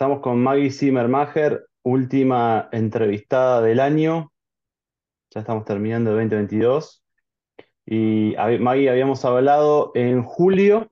Estamos 0.00 0.20
con 0.20 0.42
Maggie 0.42 0.70
Zimmermacher, 0.70 1.66
última 1.82 2.70
entrevistada 2.72 3.60
del 3.60 3.80
año. 3.80 4.32
Ya 5.28 5.40
estamos 5.40 5.66
terminando 5.66 6.08
el 6.12 6.16
2022. 6.16 7.04
Y 7.84 8.34
Maggie, 8.60 8.88
habíamos 8.88 9.22
hablado 9.26 9.92
en 9.94 10.22
julio, 10.22 10.90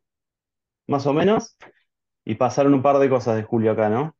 más 0.88 1.06
o 1.06 1.14
menos, 1.14 1.56
y 2.26 2.34
pasaron 2.34 2.74
un 2.74 2.82
par 2.82 2.98
de 2.98 3.08
cosas 3.08 3.36
de 3.36 3.44
julio 3.44 3.72
acá, 3.72 3.88
¿no? 3.88 4.14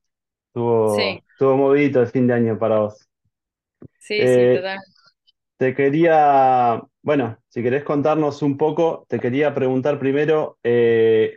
Estuvo, 0.47 0.97
Sí, 0.97 1.23
estuvo 1.33 1.59
movidito 1.59 2.01
el 2.01 2.07
fin 2.07 2.27
de 2.27 2.33
año 2.33 2.59
para 2.59 2.79
vos. 2.79 3.07
sí, 3.99 4.17
sí, 4.17 4.25
Eh, 4.25 4.57
total. 4.57 4.79
te 5.59 5.75
quería, 5.75 6.83
bueno, 7.03 7.37
si 7.49 7.63
querés 7.63 7.85
contarnos 7.85 8.41
un 8.41 8.57
poco, 8.57 9.05
te 9.11 9.21
quería 9.21 9.55
preguntar 9.55 9.99
primero, 9.99 10.57
eh, 10.63 11.37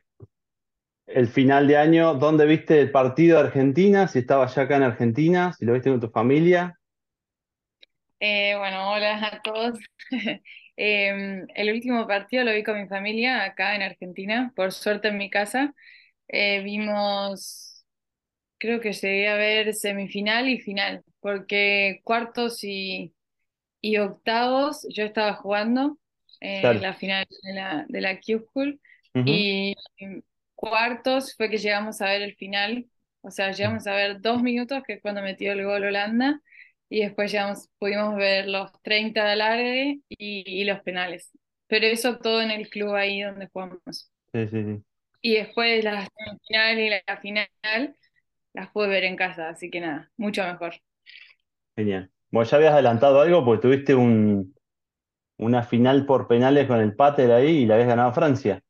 el 1.06 1.28
final 1.28 1.68
de 1.68 1.78
año, 1.78 2.16
¿dónde 2.16 2.46
viste 2.48 2.80
el 2.82 2.92
partido 2.92 3.38
de 3.40 3.46
Argentina? 3.48 4.08
Si 4.08 4.20
estabas 4.20 4.56
ya 4.56 4.64
acá 4.64 4.78
en 4.78 4.84
Argentina, 4.84 5.54
si 5.54 5.66
lo 5.66 5.74
viste 5.74 5.92
con 5.92 6.00
tu 6.00 6.10
familia. 6.10 6.80
Eh, 8.20 8.56
bueno, 8.58 8.92
hola 8.92 9.26
a 9.28 9.42
todos. 9.42 9.80
Em, 10.78 11.46
el 11.56 11.72
último 11.74 12.08
partido 12.08 12.44
lo 12.44 12.54
vi 12.54 12.64
con 12.64 12.82
mi 12.82 12.88
familia 12.88 13.44
acá 13.44 13.76
en 13.76 13.82
Argentina, 13.84 14.52
por 14.56 14.72
suerte 14.72 15.10
en 15.10 15.18
mi 15.18 15.30
casa. 15.30 15.74
Eh, 16.30 16.64
vimos, 16.64 17.86
creo 18.60 18.82
que 18.82 18.94
llegué 18.94 19.30
a 19.30 19.36
ver 19.38 19.74
semifinal 19.76 20.50
y 20.50 20.60
final, 20.62 21.04
porque 21.22 22.02
cuartos 22.04 22.64
y, 22.64 23.14
y 23.82 23.98
octavos 23.98 24.88
yo 24.94 25.04
estaba 25.06 25.34
jugando 25.36 26.00
eh, 26.42 26.76
Claro. 26.76 26.82
la 26.82 26.94
final 26.96 27.26
de 27.44 27.54
la, 27.54 27.86
de 27.90 28.02
la 28.02 28.20
Q-School 28.22 28.82
Ujú. 29.16 29.46
y 29.56 29.76
cuartos 30.62 31.36
fue 31.38 31.50
que 31.52 31.60
llegamos 31.60 32.02
a 32.02 32.08
ver 32.08 32.24
el 32.24 32.36
final, 32.38 32.88
o 33.22 33.32
sea, 33.32 33.52
llegamos 33.54 33.88
a 33.88 33.96
ver 33.96 34.22
dos 34.22 34.44
minutos, 34.44 34.84
que 34.88 34.96
es 34.96 35.04
cuando 35.04 35.24
metió 35.24 35.54
el 35.54 35.66
gol 35.66 35.86
Holanda, 35.86 36.42
y 36.90 37.02
después 37.02 37.32
llegamos, 37.34 37.70
pudimos 37.80 38.16
ver 38.18 38.48
los 38.50 38.72
30 38.84 39.26
de 39.26 39.32
alargue 39.32 40.02
y, 40.10 40.44
y 40.62 40.66
los 40.66 40.82
penales. 40.82 41.32
Pero 41.68 41.88
eso 41.88 42.20
todo 42.20 42.42
en 42.42 42.52
el 42.52 42.70
club 42.70 42.96
ahí 42.96 43.22
donde 43.24 43.50
jugamos. 43.54 44.12
Sí, 44.34 44.48
sí, 44.48 44.64
sí. 44.66 44.84
Y 45.22 45.36
después 45.36 45.84
la 45.84 46.08
semifinal 46.18 46.80
y 46.80 46.90
la 46.90 47.18
final 47.22 47.98
las 48.54 48.72
pude 48.72 48.88
ver 48.90 49.04
en 49.06 49.16
casa, 49.18 49.50
así 49.50 49.70
que 49.72 49.82
nada, 49.82 50.12
mucho 50.18 50.44
mejor. 50.46 50.76
Genial. 51.76 52.12
Bueno, 52.32 52.50
ya 52.50 52.58
habías 52.58 52.74
adelantado 52.74 53.22
algo 53.22 53.44
porque 53.46 53.62
tuviste 53.62 53.96
un, 53.96 54.56
una 55.40 55.64
final 55.64 56.06
por 56.06 56.28
penales 56.28 56.68
con 56.68 56.80
el 56.82 56.96
Pater 56.96 57.32
ahí 57.32 57.64
y 57.64 57.68
la 57.68 57.76
habías 57.76 57.90
ganado 57.90 58.10
a 58.10 58.14
Francia. 58.14 58.62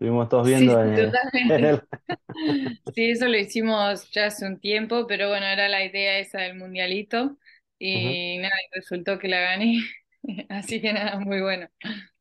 Estuvimos 0.00 0.28
todos 0.28 0.46
viendo 0.46 0.72
sí, 0.74 0.82
en 0.82 0.92
el- 0.94 1.20
Sí, 2.94 3.10
eso 3.10 3.26
lo 3.28 3.36
hicimos 3.38 4.10
ya 4.10 4.26
hace 4.26 4.46
un 4.46 4.58
tiempo, 4.60 5.06
pero 5.06 5.28
bueno, 5.28 5.46
era 5.46 5.68
la 5.68 5.84
idea 5.84 6.18
esa 6.18 6.40
del 6.40 6.56
mundialito 6.56 7.38
y 7.78 8.38
nada, 8.38 8.52
y 8.72 8.74
resultó 8.78 9.18
que 9.18 9.28
la 9.28 9.40
gané, 9.40 9.80
así 10.48 10.80
que 10.80 10.92
nada, 10.92 11.18
muy 11.20 11.40
bueno. 11.40 11.68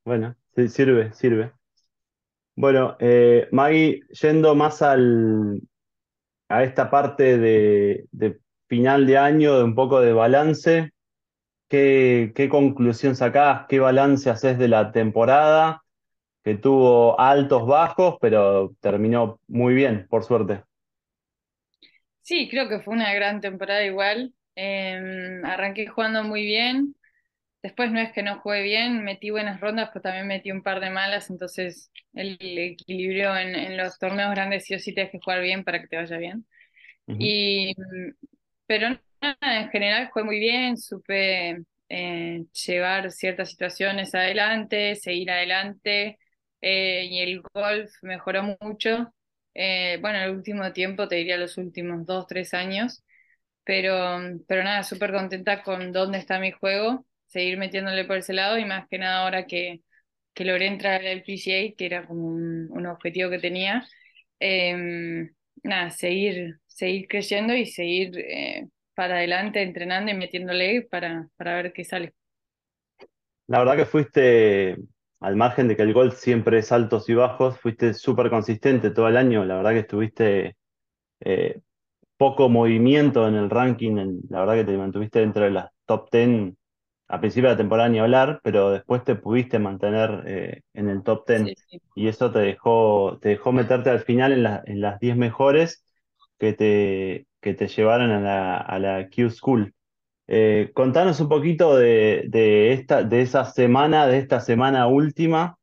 Bueno, 0.03 0.35
sí, 0.55 0.67
sirve, 0.67 1.13
sirve. 1.13 1.53
Bueno, 2.55 2.97
eh, 2.99 3.47
Maggie, 3.51 4.01
yendo 4.21 4.53
más 4.55 4.81
al, 4.81 5.61
a 6.49 6.63
esta 6.63 6.89
parte 6.91 7.37
de, 7.39 8.07
de 8.11 8.39
final 8.67 9.07
de 9.07 9.17
año, 9.17 9.57
de 9.57 9.63
un 9.65 9.75
poco 9.75 10.01
de 10.01 10.13
balance, 10.13 10.91
¿qué, 11.69 12.33
qué 12.35 12.49
conclusión 12.49 13.15
sacás? 13.15 13.67
¿Qué 13.69 13.79
balance 13.79 14.29
haces 14.31 14.59
de 14.59 14.67
la 14.69 14.91
temporada? 14.93 15.83
Que 16.43 16.55
tuvo 16.55 17.19
altos, 17.19 17.65
bajos, 17.67 18.17
pero 18.21 18.75
terminó 18.81 19.39
muy 19.47 19.73
bien, 19.73 20.07
por 20.09 20.23
suerte. 20.23 20.63
Sí, 22.21 22.47
creo 22.49 22.69
que 22.69 22.79
fue 22.81 22.93
una 22.93 23.13
gran 23.13 23.41
temporada 23.41 23.83
igual. 23.85 24.33
Eh, 24.55 25.41
arranqué 25.43 25.87
jugando 25.87 26.23
muy 26.23 26.45
bien, 26.45 26.95
después 27.63 27.91
no 27.91 27.99
es 28.01 28.11
que 28.13 28.23
no 28.23 28.39
jugué 28.41 28.63
bien, 28.63 29.03
metí 29.03 29.31
buenas 29.31 29.61
rondas, 29.61 29.89
pero 29.93 30.03
también 30.03 30.27
metí 30.27 30.51
un 30.51 30.63
par 30.63 30.79
de 30.81 30.89
malas, 30.91 31.29
entonces 31.29 31.91
el 32.13 32.37
equilibrio 32.41 33.35
en, 33.37 33.55
en 33.55 33.77
los 33.77 33.99
torneos 33.99 34.31
grandes 34.31 34.65
sí 34.65 34.75
o 34.75 34.79
sí 34.79 34.93
tienes 34.93 35.11
que 35.11 35.19
jugar 35.19 35.41
bien 35.41 35.63
para 35.65 35.81
que 35.81 35.87
te 35.87 35.97
vaya 35.97 36.17
bien. 36.17 36.45
Y, 37.17 37.75
pero 38.67 38.89
nada, 39.21 39.61
en 39.61 39.69
general 39.69 40.09
fue 40.13 40.23
muy 40.23 40.39
bien, 40.39 40.77
supe 40.77 41.63
eh, 41.89 42.45
llevar 42.67 43.11
ciertas 43.11 43.51
situaciones 43.51 44.13
adelante, 44.15 44.95
seguir 44.95 45.31
adelante, 45.31 46.19
eh, 46.61 47.05
y 47.09 47.19
el 47.21 47.41
golf 47.53 47.91
mejoró 48.03 48.57
mucho. 48.61 49.13
Eh, 49.53 49.97
bueno, 50.01 50.19
el 50.19 50.31
último 50.31 50.71
tiempo, 50.73 51.07
te 51.07 51.15
diría 51.15 51.37
los 51.37 51.57
últimos 51.57 52.05
dos, 52.05 52.27
tres 52.27 52.53
años, 52.53 53.03
pero, 53.63 54.19
pero 54.47 54.63
nada, 54.63 54.83
súper 54.83 55.11
contenta 55.13 55.63
con 55.63 55.91
dónde 55.91 56.17
está 56.19 56.39
mi 56.39 56.51
juego, 56.51 57.05
seguir 57.27 57.57
metiéndole 57.57 58.05
por 58.05 58.17
ese 58.17 58.33
lado 58.33 58.57
y 58.57 58.65
más 58.65 58.87
que 58.89 58.97
nada 58.99 59.23
ahora 59.23 59.45
que, 59.47 59.81
que 60.33 60.45
logré 60.45 60.67
entrar 60.67 61.05
al 61.05 61.23
PGA, 61.23 61.75
que 61.77 61.85
era 61.85 62.07
como 62.07 62.27
un, 62.27 62.67
un 62.71 62.85
objetivo 62.87 63.29
que 63.29 63.39
tenía. 63.39 63.87
Em, 64.39 65.33
nada, 65.63 65.91
seguir, 65.91 66.59
seguir 66.67 67.07
creciendo 67.07 67.53
y 67.55 67.65
seguir 67.65 68.17
eh, 68.19 68.69
para 68.95 69.17
adelante 69.17 69.61
entrenando 69.61 70.11
y 70.11 70.15
metiéndole 70.15 70.83
para, 70.83 71.29
para 71.37 71.55
ver 71.55 71.73
qué 71.73 71.83
sale. 71.85 72.13
La 73.47 73.59
verdad 73.59 73.77
que 73.77 73.85
fuiste, 73.85 74.77
al 75.19 75.35
margen 75.35 75.67
de 75.67 75.75
que 75.75 75.83
el 75.83 75.93
golf 75.93 76.17
siempre 76.19 76.59
es 76.59 76.71
altos 76.71 77.09
y 77.09 77.13
bajos, 77.15 77.59
fuiste 77.59 77.93
súper 77.93 78.29
consistente 78.29 78.91
todo 78.91 79.07
el 79.07 79.17
año. 79.17 79.45
La 79.45 79.57
verdad 79.57 79.71
que 79.71 79.79
estuviste 79.79 80.55
eh, 81.21 81.61
poco 82.17 82.49
movimiento 82.49 83.27
en 83.27 83.35
el 83.35 83.49
ranking. 83.49 83.97
en- 83.97 84.21
la 84.29 84.41
verdad 84.41 84.55
que 84.55 84.65
te 84.65 84.77
mantuviste 84.77 85.19
dentro 85.19 85.43
de 85.45 85.51
las 85.51 85.69
top 85.85 86.09
10 86.11 86.53
a 87.07 87.19
principio 87.19 87.49
de 87.49 87.55
la 87.55 87.57
temporada 87.57 87.89
ni 87.89 87.99
hablar, 87.99 88.39
pero 88.43 88.71
después 88.71 89.03
te 89.03 89.15
pudiste 89.15 89.59
mantener 89.59 90.23
eh, 90.27 90.61
en 90.73 90.89
el 90.89 91.03
top 91.03 91.27
10 91.27 91.51
Sí, 91.51 91.55
sí. 91.67 91.81
y 91.95 92.07
eso 92.07 92.31
te 92.31 92.39
dejó, 92.39 93.17
te 93.21 93.29
dejó 93.29 93.51
meterte 93.51 93.89
al 93.89 94.01
final 94.01 94.31
en, 94.33 94.43
la- 94.43 94.63
en 94.65 94.81
las 94.81 94.99
10 94.99 95.17
mejores 95.17 95.83
que 96.39 96.53
te, 96.53 97.27
que 97.41 97.53
te 97.53 97.67
llevaron 97.67 98.11
a 98.11 98.19
la, 98.21 98.57
a 98.57 98.79
la 98.79 99.09
Q 99.09 99.29
School. 99.31 99.73
Eh, 100.31 100.71
contanos 100.75 101.19
un 101.21 101.29
poquito 101.29 101.75
de, 101.77 102.25
de 102.29 102.73
esta, 102.73 103.03
de 103.03 103.21
esa 103.23 103.45
semana, 103.45 104.07
de 104.07 104.19
esta 104.19 104.39
semana 104.41 104.87
última, 104.87 105.57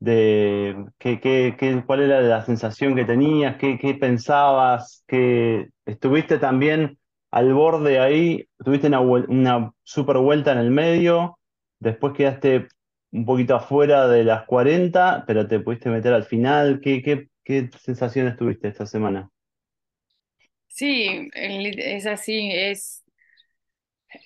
de 0.00 0.86
qué, 0.98 1.20
qué- 1.20 1.56
qué- 1.58 1.82
cuál 1.86 2.02
era 2.02 2.20
la 2.20 2.44
sensación 2.44 2.94
que 2.96 3.04
tenías, 3.04 3.56
qué, 3.58 3.78
qué 3.78 3.94
pensabas, 3.94 5.04
que 5.06 5.70
estuviste 5.86 6.38
también 6.38 6.98
al 7.30 7.52
borde 7.54 7.98
ahí, 8.00 8.46
tuviste 8.64 8.88
una, 8.88 9.00
una 9.00 9.72
super 9.82 10.18
vuelta 10.18 10.52
en 10.52 10.58
el 10.58 10.70
medio, 10.70 11.38
después 11.80 12.14
quedaste 12.14 12.68
un 13.12 13.24
poquito 13.26 13.56
afuera 13.56 14.08
de 14.08 14.24
las 14.24 14.44
40, 14.46 15.24
pero 15.26 15.46
te 15.48 15.60
pudiste 15.60 15.90
meter 15.90 16.12
al 16.14 16.24
final. 16.24 16.80
¿Qué, 16.82 17.02
qué, 17.02 17.28
qué 17.44 17.70
sensaciones 17.80 18.36
tuviste 18.36 18.68
esta 18.68 18.86
semana? 18.86 19.30
Sí, 20.68 21.30
es 21.34 22.06
así, 22.06 22.50
es, 22.52 23.03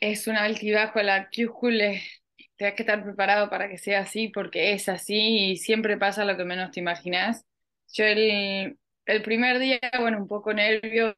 es 0.00 0.26
un 0.26 0.36
altibajo. 0.36 1.00
La 1.02 1.28
Q-School 1.30 1.80
es- 1.80 2.02
tienes 2.56 2.74
que 2.76 2.82
estar 2.82 3.02
preparado 3.04 3.50
para 3.50 3.68
que 3.68 3.78
sea 3.78 4.00
así, 4.00 4.28
porque 4.28 4.72
es 4.72 4.88
así 4.88 5.50
y 5.52 5.56
siempre 5.56 5.96
pasa 5.98 6.24
lo 6.24 6.36
que 6.36 6.44
menos 6.44 6.70
te 6.72 6.80
imaginas. 6.80 7.44
Yo 7.92 8.04
el, 8.04 8.78
el 9.06 9.22
primer 9.22 9.58
día, 9.58 9.80
bueno, 10.00 10.18
un 10.18 10.28
poco 10.28 10.52
nervios, 10.54 11.14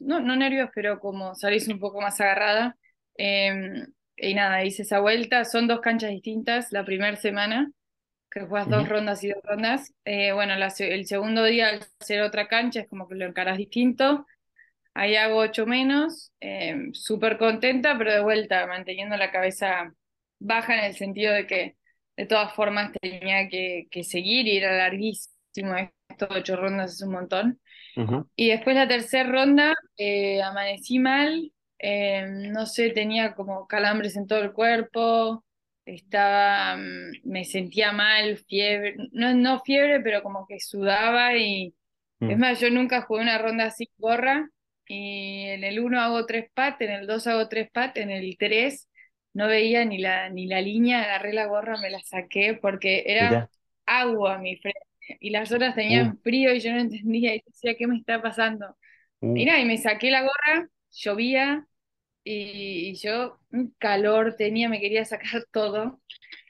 no, 0.00 0.20
no 0.20 0.36
nervios, 0.36 0.70
pero 0.74 1.00
como 1.00 1.34
salís 1.34 1.68
un 1.68 1.78
poco 1.80 2.00
más 2.00 2.20
agarrada. 2.20 2.76
eh, 3.18 3.86
y 4.16 4.34
nada, 4.34 4.64
hice 4.64 4.82
esa 4.82 5.00
vuelta. 5.00 5.44
Son 5.44 5.66
dos 5.68 5.80
canchas 5.80 6.10
distintas 6.10 6.70
la 6.72 6.84
primera 6.84 7.16
semana, 7.16 7.72
que 8.30 8.40
juegas 8.46 8.68
dos 8.70 8.88
Ujú, 8.88 8.88
rondas 8.88 9.22
y 9.24 9.28
dos 9.30 9.42
rondas. 9.44 9.92
Eh, 10.04 10.32
bueno, 10.32 10.56
la 10.56 10.72
el 10.78 11.06
segundo 11.06 11.44
día, 11.44 11.68
al 11.70 11.80
ser 12.00 12.22
otra 12.22 12.48
cancha, 12.48 12.80
es 12.80 12.88
como 12.88 13.08
que 13.08 13.14
lo 13.16 13.26
encarás 13.26 13.58
distinto. 13.58 14.26
Ahí 14.94 15.16
hago 15.16 15.38
ocho 15.38 15.66
menos, 15.66 16.32
eh, 16.40 16.76
súper 16.92 17.38
contenta, 17.38 17.98
pero 17.98 18.12
de 18.12 18.22
vuelta, 18.22 18.66
manteniendo 18.66 19.16
la 19.16 19.32
cabeza 19.32 19.92
baja 20.38 20.78
en 20.78 20.84
el 20.84 20.94
sentido 20.96 21.32
de 21.32 21.46
que 21.46 21.76
de 22.16 22.26
todas 22.26 22.54
formas 22.54 22.92
tenía 23.00 23.48
que, 23.48 23.88
que 23.90 24.04
seguir 24.04 24.46
y 24.46 24.56
era 24.58 24.76
larguísimo 24.76 25.76
esto, 25.76 26.28
ocho 26.30 26.56
rondas 26.56 26.94
es 26.94 27.02
un 27.02 27.12
montón. 27.12 27.60
Y 28.36 28.48
después 28.50 28.76
la 28.76 28.88
tercera 28.88 29.28
ronda, 29.30 29.74
eh, 29.96 30.42
amanecí 30.42 30.98
mal, 30.98 31.52
eh, 31.78 32.26
no 32.28 32.66
sé, 32.66 32.90
tenía 32.90 33.34
como 33.34 33.66
calambres 33.66 34.16
en 34.16 34.26
todo 34.26 34.40
el 34.40 34.52
cuerpo, 34.52 35.44
estaba, 35.84 36.76
mm, 36.76 37.12
me 37.24 37.44
sentía 37.44 37.92
mal, 37.92 38.38
fiebre, 38.38 38.96
no, 39.12 39.34
no 39.34 39.60
fiebre, 39.62 40.00
pero 40.00 40.22
como 40.22 40.46
que 40.46 40.58
sudaba 40.60 41.36
y 41.36 41.74
es 42.26 42.36
Mm, 42.36 42.38
más, 42.38 42.60
yo 42.60 42.70
nunca 42.70 43.02
jugué 43.02 43.22
una 43.22 43.38
ronda 43.38 43.66
así 43.66 43.90
gorra 43.98 44.50
y 44.86 45.44
en 45.48 45.64
el 45.64 45.80
uno 45.80 46.00
hago 46.00 46.26
tres 46.26 46.50
pat, 46.54 46.80
en 46.82 46.90
el 46.90 47.06
2 47.06 47.26
hago 47.26 47.48
tres 47.48 47.70
pat, 47.70 47.96
en 47.98 48.10
el 48.10 48.36
3 48.38 48.88
no 49.32 49.48
veía 49.48 49.84
ni 49.84 49.98
la, 49.98 50.28
ni 50.30 50.46
la 50.46 50.60
línea, 50.60 51.02
agarré 51.02 51.32
la 51.32 51.46
gorra, 51.46 51.78
me 51.78 51.90
la 51.90 52.00
saqué 52.00 52.58
porque 52.60 53.04
era 53.06 53.40
mirá. 53.40 53.48
agua 53.86 54.38
mi 54.38 54.56
frente 54.56 54.80
y 55.20 55.30
las 55.30 55.52
otras 55.52 55.74
Uh, 55.88 56.14
tenían 56.14 56.18
frío 56.20 56.54
y 56.54 56.60
yo 56.60 56.72
no 56.72 56.80
entendía 56.80 57.34
y 57.34 57.42
decía, 57.46 57.74
¿qué 57.76 57.86
me 57.86 57.96
está 57.98 58.22
pasando? 58.22 58.76
Uh, 59.22 59.34
Y 59.34 59.46
nada, 59.46 59.60
y 59.60 59.64
me 59.66 59.78
saqué 59.78 60.10
la 60.10 60.22
gorra, 60.22 60.68
llovía 60.92 61.66
y, 62.24 62.90
y 62.90 62.94
yo 62.96 63.38
un 63.52 63.74
calor 63.78 64.36
tenía, 64.36 64.68
me 64.68 64.80
quería 64.80 65.04
sacar 65.04 65.44
todo. 65.52 66.00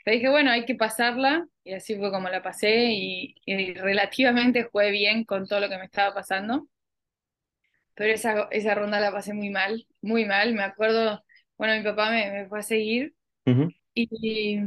Pero 0.05 0.17
dije, 0.17 0.29
bueno, 0.31 0.51
hay 0.51 0.65
que 0.67 0.75
pasarla 0.75 1.47
y 1.65 1.75
así 1.75 1.97
fue 1.97 2.11
como 2.13 2.29
la 2.29 2.43
pasé 2.43 2.87
y, 2.93 3.35
y 3.47 3.75
relativamente 3.75 4.65
jugué 4.65 4.91
bien 4.91 5.25
con 5.25 5.47
todo 5.49 5.61
lo 5.61 5.69
que 5.69 5.79
me 5.79 5.87
estaba 5.87 6.15
pasando. 6.15 6.69
Pero 7.95 8.13
esa, 8.15 8.49
esa 8.51 8.75
ronda 8.75 9.01
la 9.01 9.13
pasé 9.13 9.35
muy 9.35 9.51
mal, 9.51 9.87
muy 10.03 10.25
mal. 10.25 10.55
Me 10.55 10.63
acuerdo, 10.65 11.25
bueno, 11.59 11.75
mi 11.77 11.83
papá 11.85 12.11
me, 12.11 12.31
me 12.33 12.49
fue 12.49 12.61
a 12.61 12.63
seguir 12.63 13.15
y 13.95 14.59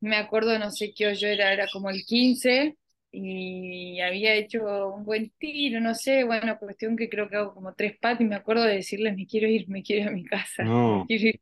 me 0.00 0.16
acuerdo, 0.16 0.58
no 0.58 0.70
sé 0.70 0.92
qué 0.94 1.14
yo 1.14 1.28
era, 1.28 1.52
era 1.52 1.66
como 1.72 1.90
el 1.90 2.04
15 2.04 2.76
y 3.10 4.00
había 4.00 4.34
hecho 4.34 4.88
un 4.94 5.04
buen 5.04 5.30
tiro, 5.38 5.80
no 5.80 5.94
sé, 5.94 6.24
bueno, 6.24 6.58
cuestión 6.58 6.96
que 6.96 7.08
creo 7.08 7.28
que 7.28 7.36
hago 7.36 7.54
como 7.54 7.74
tres 7.74 7.96
patas 7.98 8.20
y 8.22 8.24
me 8.24 8.34
acuerdo 8.36 8.64
de 8.64 8.76
decirles, 8.76 9.16
me 9.16 9.26
quiero 9.26 9.48
ir, 9.48 9.68
me 9.68 9.82
quiero 9.82 10.02
ir 10.02 10.08
a 10.08 10.12
mi 10.12 10.24
casa, 10.24 10.64
No, 10.64 11.04
ir. 11.08 11.40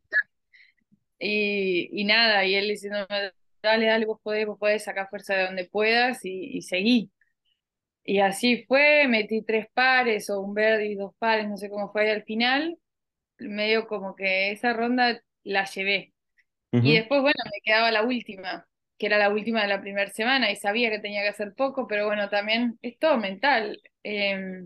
Y, 1.19 1.89
y 2.01 2.05
nada, 2.05 2.45
y 2.45 2.55
él 2.55 2.69
diciendo, 2.69 3.07
dale, 3.63 3.87
dale, 3.87 4.07
vos 4.07 4.21
podés, 4.23 4.47
vos 4.47 4.59
podés 4.59 4.85
sacar 4.85 5.09
fuerza 5.09 5.35
de 5.37 5.45
donde 5.47 5.65
puedas 5.67 6.25
y, 6.25 6.31
y 6.59 6.63
seguí. 6.63 7.13
Y 8.05 8.21
así 8.21 8.65
fue, 8.67 9.07
metí 9.09 9.43
tres 9.43 9.67
pares 9.75 10.29
o 10.31 10.41
un 10.41 10.55
verde 10.55 10.87
y 10.87 10.95
dos 10.97 11.15
pares, 11.19 11.49
no 11.49 11.57
sé 11.57 11.71
cómo 11.71 11.93
fue 11.93 12.03
ahí 12.03 12.11
al 12.11 12.25
final, 12.25 12.79
medio 13.39 13.87
como 13.87 14.17
que 14.17 14.53
esa 14.53 14.73
ronda 14.73 15.23
la 15.45 15.65
llevé. 15.67 16.13
Y 16.73 16.95
después, 16.95 17.23
bueno, 17.23 17.39
me 17.45 17.61
quedaba 17.63 17.91
la 17.93 18.03
última, 18.03 18.67
que 18.99 19.07
era 19.07 19.19
la 19.19 19.31
última 19.31 19.63
de 19.63 19.69
la 19.69 19.81
primera 19.81 20.11
semana 20.11 20.51
y 20.51 20.57
sabía 20.57 20.91
que 20.91 20.99
tenía 21.01 21.23
que 21.23 21.29
hacer 21.29 21.55
poco, 21.55 21.87
pero 21.87 22.07
bueno, 22.07 22.29
también 22.31 22.79
es 22.83 22.99
todo 22.99 23.19
mental. 23.19 23.81
Eh, 24.05 24.65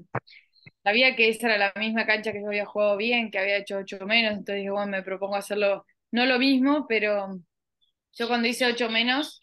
sabía 0.82 1.16
que 1.16 1.28
esa 1.28 1.48
era 1.48 1.58
la 1.58 1.80
misma 1.80 2.06
cancha 2.06 2.32
que 2.32 2.40
yo 2.40 2.48
había 2.48 2.66
jugado 2.66 2.96
bien, 2.96 3.30
que 3.30 3.38
había 3.38 3.58
hecho 3.58 3.78
ocho 3.78 3.98
menos, 4.06 4.32
entonces 4.32 4.56
dije, 4.56 4.70
bueno, 4.70 4.90
me 4.90 5.02
propongo 5.02 5.36
hacerlo, 5.36 5.84
no 6.12 6.26
lo 6.26 6.38
mismo, 6.38 6.86
pero 6.88 7.38
yo 8.12 8.28
cuando 8.28 8.48
hice 8.48 8.66
ocho 8.66 8.88
menos, 8.90 9.42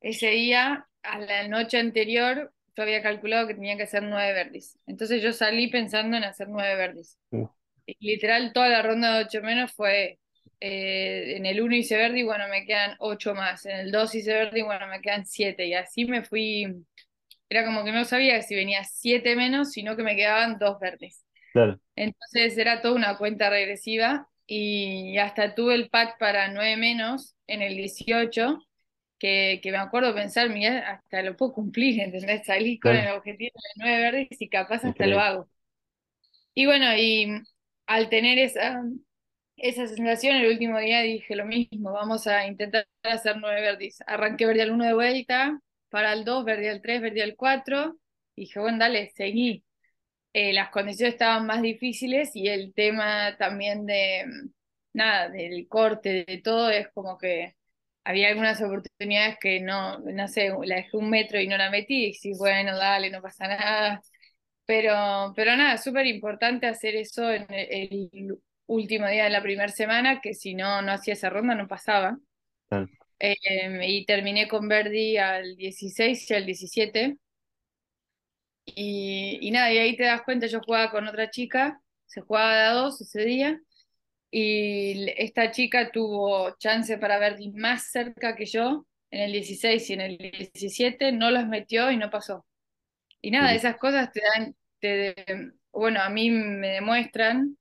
ese 0.00 0.30
día, 0.30 0.86
a 1.02 1.18
la 1.18 1.48
noche 1.48 1.78
anterior, 1.78 2.53
yo 2.76 2.82
había 2.82 3.02
calculado 3.02 3.46
que 3.46 3.54
tenía 3.54 3.76
que 3.76 3.84
hacer 3.84 4.02
nueve 4.02 4.32
verdis. 4.32 4.78
Entonces 4.86 5.22
yo 5.22 5.32
salí 5.32 5.68
pensando 5.70 6.16
en 6.16 6.24
hacer 6.24 6.48
nueve 6.48 6.76
verdis. 6.76 7.18
uh, 7.32 7.46
Y 7.86 7.96
literal, 8.00 8.52
toda 8.52 8.68
la 8.68 8.82
ronda 8.82 9.16
de 9.18 9.24
8 9.24 9.42
menos 9.42 9.72
fue 9.72 10.18
eh, 10.60 11.36
en 11.36 11.46
el 11.46 11.60
uno 11.62 11.74
hice 11.76 11.96
verde 11.96 12.20
y 12.20 12.22
bueno, 12.24 12.48
me 12.48 12.64
quedan 12.66 12.96
8 13.00 13.34
más. 13.34 13.66
En 13.66 13.76
el 13.78 13.92
2 13.92 14.14
hice 14.14 14.32
verde 14.34 14.60
y 14.60 14.62
bueno, 14.62 14.86
me 14.88 15.00
quedan 15.02 15.26
7. 15.26 15.66
Y 15.66 15.74
así 15.74 16.04
me 16.06 16.24
fui. 16.24 16.66
Era 17.48 17.64
como 17.64 17.84
que 17.84 17.92
no 17.92 18.04
sabía 18.04 18.42
si 18.42 18.54
venía 18.54 18.84
7 18.84 19.36
menos, 19.36 19.72
sino 19.72 19.96
que 19.96 20.02
me 20.02 20.16
quedaban 20.16 20.58
2 20.58 20.78
verdes. 20.80 21.24
claro, 21.52 21.80
Entonces 21.96 22.58
era 22.58 22.82
toda 22.82 22.94
una 22.94 23.18
cuenta 23.18 23.50
regresiva 23.50 24.28
y 24.46 25.18
hasta 25.18 25.54
tuve 25.54 25.74
el 25.74 25.90
pack 25.90 26.18
para 26.18 26.48
9 26.48 26.76
menos 26.76 27.36
en 27.46 27.62
el 27.62 27.76
18, 27.76 28.58
que, 29.18 29.60
que 29.62 29.70
me 29.72 29.78
acuerdo 29.78 30.14
pensar, 30.14 30.50
mira, 30.50 30.90
hasta 30.90 31.22
lo 31.22 31.36
puedo 31.36 31.52
cumplir, 31.54 32.00
¿entendés? 32.00 32.46
Salí 32.46 32.78
con 32.78 32.92
claro, 32.92 33.10
el 33.10 33.16
objetivo 33.18 33.52
de 33.76 33.84
9 33.84 34.02
verdes 34.02 34.40
y 34.40 34.48
capaz 34.48 34.84
hasta 34.84 35.06
lo 35.06 35.20
hago. 35.20 35.48
Y 36.54 36.66
bueno, 36.66 36.86
y 36.96 37.42
al 37.86 38.08
tener 38.08 38.38
esa, 38.38 38.82
esa 39.56 39.86
sensación, 39.88 40.36
el 40.36 40.50
último 40.52 40.78
día 40.78 41.02
dije 41.02 41.36
lo 41.36 41.46
mismo, 41.46 41.92
vamos 41.92 42.26
a 42.26 42.46
intentar 42.46 42.86
hacer 43.02 43.36
nueve 43.38 43.60
verdis. 43.60 44.02
Arranqué 44.06 44.46
verde 44.46 44.62
al 44.62 44.70
uno 44.72 44.84
de 44.84 44.94
vuelta, 44.94 45.60
para 45.90 46.12
el 46.12 46.24
2 46.24 46.44
verde 46.44 46.70
al 46.70 46.82
3 46.82 47.00
verde 47.02 47.22
al 47.22 47.36
4 47.36 47.96
y 48.36 48.42
dije, 48.42 48.60
bueno, 48.60 48.78
dale, 48.78 49.10
seguí. 49.16 49.64
Eh, 50.32 50.52
las 50.52 50.70
condiciones 50.70 51.14
estaban 51.14 51.46
más 51.46 51.62
difíciles 51.62 52.34
y 52.34 52.48
el 52.48 52.74
tema 52.74 53.36
también 53.38 53.86
de, 53.86 54.24
nada, 54.92 55.28
del 55.28 55.68
corte, 55.68 56.24
de 56.26 56.38
todo, 56.42 56.70
es 56.70 56.88
como 56.92 57.18
que 57.18 57.56
había 58.04 58.28
algunas 58.28 58.60
oportunidades 58.62 59.36
que 59.40 59.60
no, 59.60 59.98
no 60.00 60.28
sé, 60.28 60.50
la 60.64 60.76
dejé 60.76 60.96
un 60.96 61.10
metro 61.10 61.40
y 61.40 61.48
no 61.48 61.56
la 61.56 61.70
metí, 61.70 62.06
y 62.06 62.14
sí, 62.14 62.32
bueno, 62.38 62.76
dale, 62.76 63.10
no 63.10 63.22
pasa 63.22 63.48
nada. 63.48 64.02
Pero, 64.66 65.32
pero 65.36 65.56
nada, 65.56 65.78
súper 65.78 66.06
importante 66.06 66.66
hacer 66.66 66.96
eso 66.96 67.30
en 67.32 67.46
el, 67.52 67.68
el 67.92 68.38
último 68.66 69.08
día 69.08 69.24
de 69.24 69.30
la 69.30 69.42
primera 69.42 69.68
semana, 69.70 70.20
que 70.20 70.34
si 70.34 70.54
no, 70.54 70.82
no 70.82 70.92
hacía 70.92 71.14
esa 71.14 71.30
ronda 71.30 71.54
no 71.54 71.68
pasaba. 71.68 72.18
claro. 72.68 72.88
Eh, 73.18 73.80
y 73.88 74.04
terminé 74.06 74.48
con 74.48 74.68
Verdi 74.68 75.16
al 75.16 75.56
16 75.56 76.30
y 76.30 76.34
al 76.34 76.46
17. 76.46 77.16
Y, 78.66 79.38
y 79.42 79.50
nada, 79.50 79.72
y 79.72 79.78
ahí 79.78 79.96
te 79.96 80.04
das 80.04 80.22
cuenta, 80.22 80.46
yo 80.46 80.60
jugaba 80.60 80.90
con 80.90 81.06
otra 81.06 81.30
chica, 81.30 81.80
se 82.06 82.20
jugaba 82.22 82.54
de 82.56 82.62
a 82.62 82.72
dos 82.72 83.00
ese 83.00 83.22
día, 83.24 83.60
y 84.36 85.12
esta 85.16 85.52
chica 85.52 85.92
tuvo 85.92 86.56
chance 86.58 86.98
para 86.98 87.20
Verdi 87.20 87.52
más 87.52 87.92
cerca 87.92 88.34
que 88.34 88.46
yo 88.46 88.84
en 89.12 89.20
el 89.20 89.32
16 89.32 89.90
y 89.90 89.92
en 89.92 90.00
el 90.00 90.18
17, 90.18 91.12
no 91.12 91.30
los 91.30 91.46
metió 91.46 91.88
y 91.92 91.96
no 91.96 92.10
pasó. 92.10 92.44
Y 93.20 93.30
nada, 93.30 93.54
esas 93.54 93.76
cosas 93.76 94.10
te 94.12 94.20
dan, 94.34 94.56
te, 94.80 95.14
bueno, 95.72 96.00
a 96.02 96.08
mí 96.10 96.30
me 96.32 96.68
demuestran 96.70 97.56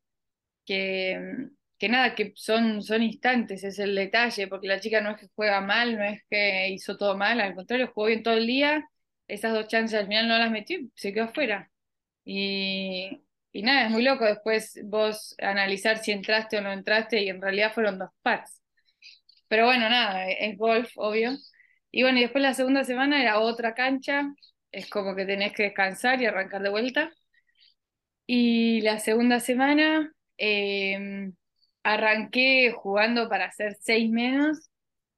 que, 0.65 1.49
que 1.77 1.89
nada, 1.89 2.15
que 2.15 2.33
son, 2.35 2.81
son 2.81 3.03
instantes, 3.03 3.63
es 3.63 3.77
el 3.77 3.93
detalle, 3.93 4.47
porque 4.47 4.67
la 4.67 4.79
chica 4.79 4.99
no 4.99 5.11
es 5.11 5.17
que 5.17 5.27
juega 5.35 5.61
mal, 5.61 5.95
no 5.95 6.03
es 6.03 6.23
que 6.27 6.69
hizo 6.69 6.97
todo 6.97 7.15
mal, 7.15 7.39
al 7.39 7.53
contrario, 7.53 7.91
jugó 7.93 8.07
bien 8.07 8.23
todo 8.23 8.35
el 8.35 8.47
día, 8.47 8.83
esas 9.27 9.53
dos 9.53 9.67
chances 9.67 9.99
al 9.99 10.07
final 10.07 10.27
no 10.27 10.39
las 10.39 10.49
metió, 10.49 10.79
y 10.79 10.91
se 10.95 11.13
quedó 11.13 11.25
afuera. 11.25 11.71
Y, 12.25 13.21
y 13.53 13.63
nada, 13.63 13.85
es 13.85 13.91
muy 13.91 14.03
loco 14.03 14.25
después 14.25 14.79
vos 14.85 15.35
analizar 15.39 15.99
si 15.99 16.11
entraste 16.11 16.57
o 16.57 16.61
no 16.61 16.73
entraste, 16.73 17.21
y 17.23 17.29
en 17.29 17.41
realidad 17.41 17.73
fueron 17.73 17.99
dos 17.99 18.09
pats. 18.23 18.61
Pero 19.47 19.65
bueno, 19.65 19.89
nada, 19.89 20.29
es 20.29 20.57
golf, 20.57 20.91
obvio. 20.97 21.33
Y 21.91 22.03
bueno, 22.03 22.19
y 22.19 22.23
después 22.23 22.41
la 22.43 22.53
segunda 22.55 22.83
semana 22.83 23.21
era 23.21 23.39
otra 23.39 23.73
cancha, 23.75 24.33
es 24.71 24.89
como 24.89 25.15
que 25.15 25.25
tenés 25.25 25.53
que 25.53 25.63
descansar 25.63 26.21
y 26.21 26.25
arrancar 26.25 26.63
de 26.63 26.69
vuelta. 26.69 27.11
Y 28.25 28.81
la 28.81 28.99
segunda 28.99 29.39
semana 29.39 30.11
eh, 30.37 31.31
arranqué 31.83 32.71
jugando 32.71 33.29
para 33.29 33.45
hacer 33.45 33.75
seis 33.79 34.09
menos 34.11 34.69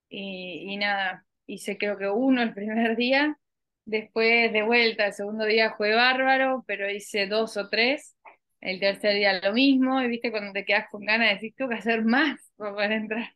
y, 0.09 0.65
y 0.73 0.77
nada, 0.77 1.25
hice 1.47 1.77
creo 1.77 1.97
que 1.97 2.09
uno 2.09 2.41
el 2.43 2.53
primer 2.53 2.95
día. 2.97 3.37
Después 3.85 4.51
de 4.53 4.63
vuelta, 4.63 5.07
el 5.07 5.13
segundo 5.13 5.45
día 5.45 5.71
jugué 5.71 5.95
bárbaro, 5.95 6.63
pero 6.67 6.89
hice 6.91 7.27
dos 7.27 7.57
o 7.57 7.69
tres. 7.69 8.14
El 8.65 8.79
tercer 8.79 9.15
día 9.15 9.39
lo 9.41 9.53
mismo, 9.53 10.01
y 10.01 10.07
viste 10.07 10.31
cuando 10.31 10.51
te 10.53 10.65
quedas 10.65 10.87
con 10.91 11.05
ganas 11.05 11.29
de 11.29 11.35
decir, 11.35 11.53
tengo 11.55 11.69
que 11.69 11.77
hacer 11.77 12.03
más 12.05 12.39
para 12.57 12.73
poder 12.73 12.91
entrar. 12.93 13.29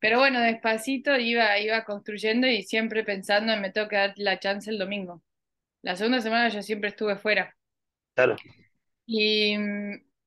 Pero 0.00 0.18
bueno, 0.18 0.40
despacito 0.42 1.16
iba, 1.18 1.58
iba 1.60 1.84
construyendo 1.84 2.46
y 2.48 2.62
siempre 2.64 3.04
pensando 3.04 3.52
en 3.52 3.60
me 3.62 3.70
tengo 3.72 3.88
que 3.88 3.96
dar 3.96 4.14
la 4.16 4.38
chance 4.40 4.70
el 4.70 4.78
domingo. 4.78 5.22
La 5.82 5.96
segunda 5.96 6.20
semana 6.22 6.48
yo 6.50 6.62
siempre 6.62 6.90
estuve 6.90 7.16
fuera. 7.18 7.56
Claro, 8.14 8.36
Y, 9.06 9.54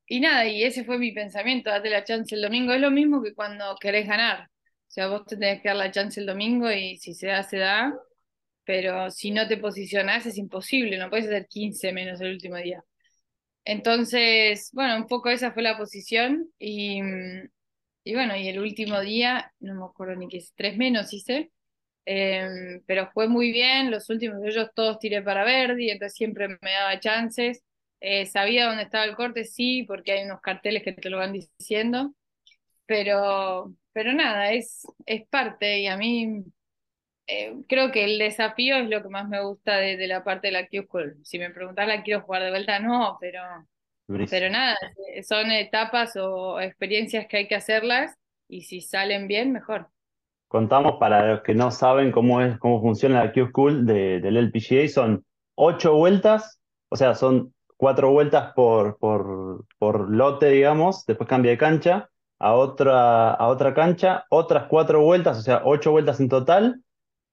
y 0.07 0.19
nada, 0.19 0.45
y 0.47 0.63
ese 0.63 0.83
fue 0.83 0.97
mi 0.97 1.11
pensamiento, 1.11 1.69
date 1.69 1.89
la 1.89 2.03
chance 2.03 2.33
el 2.35 2.41
domingo. 2.41 2.73
Es 2.73 2.81
lo 2.81 2.91
mismo 2.91 3.21
que 3.23 3.33
cuando 3.33 3.75
querés 3.79 4.07
ganar. 4.07 4.49
O 4.49 4.93
sea, 4.93 5.07
vos 5.07 5.25
te 5.25 5.37
tenés 5.37 5.61
que 5.61 5.69
dar 5.69 5.77
la 5.77 5.91
chance 5.91 6.19
el 6.19 6.25
domingo 6.25 6.71
y 6.71 6.97
si 6.97 7.13
se 7.13 7.27
da, 7.27 7.43
se 7.43 7.57
da. 7.57 7.93
Pero 8.65 9.11
si 9.11 9.31
no 9.31 9.47
te 9.47 9.57
posicionás 9.57 10.25
es 10.27 10.37
imposible, 10.37 10.97
no 10.97 11.09
puedes 11.09 11.27
hacer 11.27 11.47
15 11.47 11.93
menos 11.93 12.21
el 12.21 12.31
último 12.33 12.57
día. 12.57 12.83
Entonces, 13.65 14.69
bueno, 14.73 14.97
un 14.97 15.07
poco 15.07 15.29
esa 15.29 15.51
fue 15.53 15.63
la 15.63 15.77
posición. 15.77 16.49
Y, 16.59 17.01
y 18.03 18.13
bueno, 18.15 18.35
y 18.35 18.47
el 18.47 18.59
último 18.59 18.99
día, 19.01 19.53
no 19.59 19.75
me 19.75 19.85
acuerdo 19.85 20.15
ni 20.15 20.27
qué 20.27 20.37
es, 20.37 20.53
tres 20.55 20.77
menos 20.77 21.13
hice. 21.13 21.51
Eh, 22.05 22.81
pero 22.87 23.11
fue 23.13 23.27
muy 23.29 23.51
bien, 23.51 23.91
los 23.91 24.09
últimos 24.09 24.41
de 24.41 24.49
ellos 24.49 24.69
todos 24.75 24.99
tiré 24.99 25.21
para 25.23 25.43
Verdi, 25.45 25.91
entonces 25.91 26.17
siempre 26.17 26.47
me 26.49 26.71
daba 26.71 26.99
chances. 26.99 27.63
Eh, 28.01 28.25
sabía 28.27 28.67
dónde 28.67 28.83
estaba 28.83 29.05
el 29.05 29.15
corte, 29.15 29.45
sí, 29.45 29.83
porque 29.83 30.13
hay 30.13 30.25
unos 30.25 30.41
carteles 30.41 30.83
que 30.83 30.93
te 30.93 31.09
lo 31.09 31.17
van 31.17 31.33
diciendo, 31.33 32.15
pero, 32.87 33.75
pero 33.93 34.13
nada, 34.13 34.53
es, 34.53 34.83
es 35.05 35.27
parte 35.29 35.79
y 35.81 35.87
a 35.87 35.97
mí 35.97 36.43
eh, 37.31 37.63
creo 37.67 37.91
que 37.91 38.03
el 38.03 38.19
desafío 38.19 38.75
es 38.75 38.89
lo 38.89 39.01
que 39.01 39.07
más 39.07 39.29
me 39.29 39.41
gusta 39.41 39.77
de, 39.77 39.95
de 39.95 40.07
la 40.07 40.23
parte 40.23 40.47
de 40.47 40.53
la 40.53 40.67
Q-School. 40.67 41.15
Si 41.23 41.39
me 41.39 41.49
preguntás, 41.49 41.87
la 41.87 42.03
quiero 42.03 42.21
jugar 42.21 42.43
de 42.43 42.49
vuelta, 42.49 42.79
no, 42.79 43.17
pero, 43.21 43.41
pero 44.29 44.49
nada, 44.49 44.75
eh, 45.13 45.23
son 45.23 45.49
etapas 45.51 46.17
o 46.17 46.59
experiencias 46.59 47.27
que 47.27 47.37
hay 47.37 47.47
que 47.47 47.55
hacerlas 47.55 48.17
y 48.49 48.63
si 48.63 48.81
salen 48.81 49.27
bien, 49.27 49.53
mejor. 49.53 49.87
Contamos 50.49 50.97
para 50.99 51.25
los 51.25 51.41
que 51.41 51.55
no 51.55 51.71
saben 51.71 52.11
cómo 52.11 52.41
es, 52.41 52.57
cómo 52.59 52.81
funciona 52.81 53.23
la 53.23 53.31
Q-School 53.31 53.85
de, 53.85 54.19
del 54.19 54.35
LPGA, 54.35 54.89
son 54.89 55.23
ocho 55.55 55.95
vueltas, 55.95 56.59
o 56.89 56.97
sea, 56.97 57.15
son 57.15 57.53
cuatro 57.77 58.11
vueltas 58.11 58.51
por, 58.53 58.97
por, 58.97 59.65
por 59.79 60.11
lote, 60.11 60.49
digamos, 60.49 61.05
después 61.05 61.29
cambia 61.29 61.51
de 61.51 61.57
cancha 61.57 62.09
a 62.39 62.55
otra, 62.55 63.31
a 63.31 63.47
otra 63.47 63.73
cancha, 63.73 64.25
otras 64.29 64.65
cuatro 64.67 65.01
vueltas, 65.01 65.39
o 65.39 65.41
sea, 65.41 65.61
ocho 65.63 65.91
vueltas 65.91 66.19
en 66.19 66.27
total, 66.27 66.81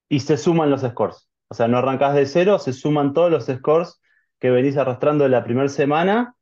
y 0.08 0.20
se 0.20 0.36
suman 0.36 0.70
los 0.70 0.82
scores. 0.82 1.28
O 1.48 1.54
sea, 1.54 1.68
no 1.68 1.78
arrancás 1.78 2.14
de 2.14 2.26
cero, 2.26 2.58
se 2.58 2.72
suman 2.72 3.12
todos 3.14 3.30
los 3.30 3.46
scores 3.46 4.00
que 4.38 4.50
venís 4.50 4.76
arrastrando 4.76 5.24
de 5.24 5.30
la 5.30 5.44
primera 5.44 5.68
semana 5.68 6.34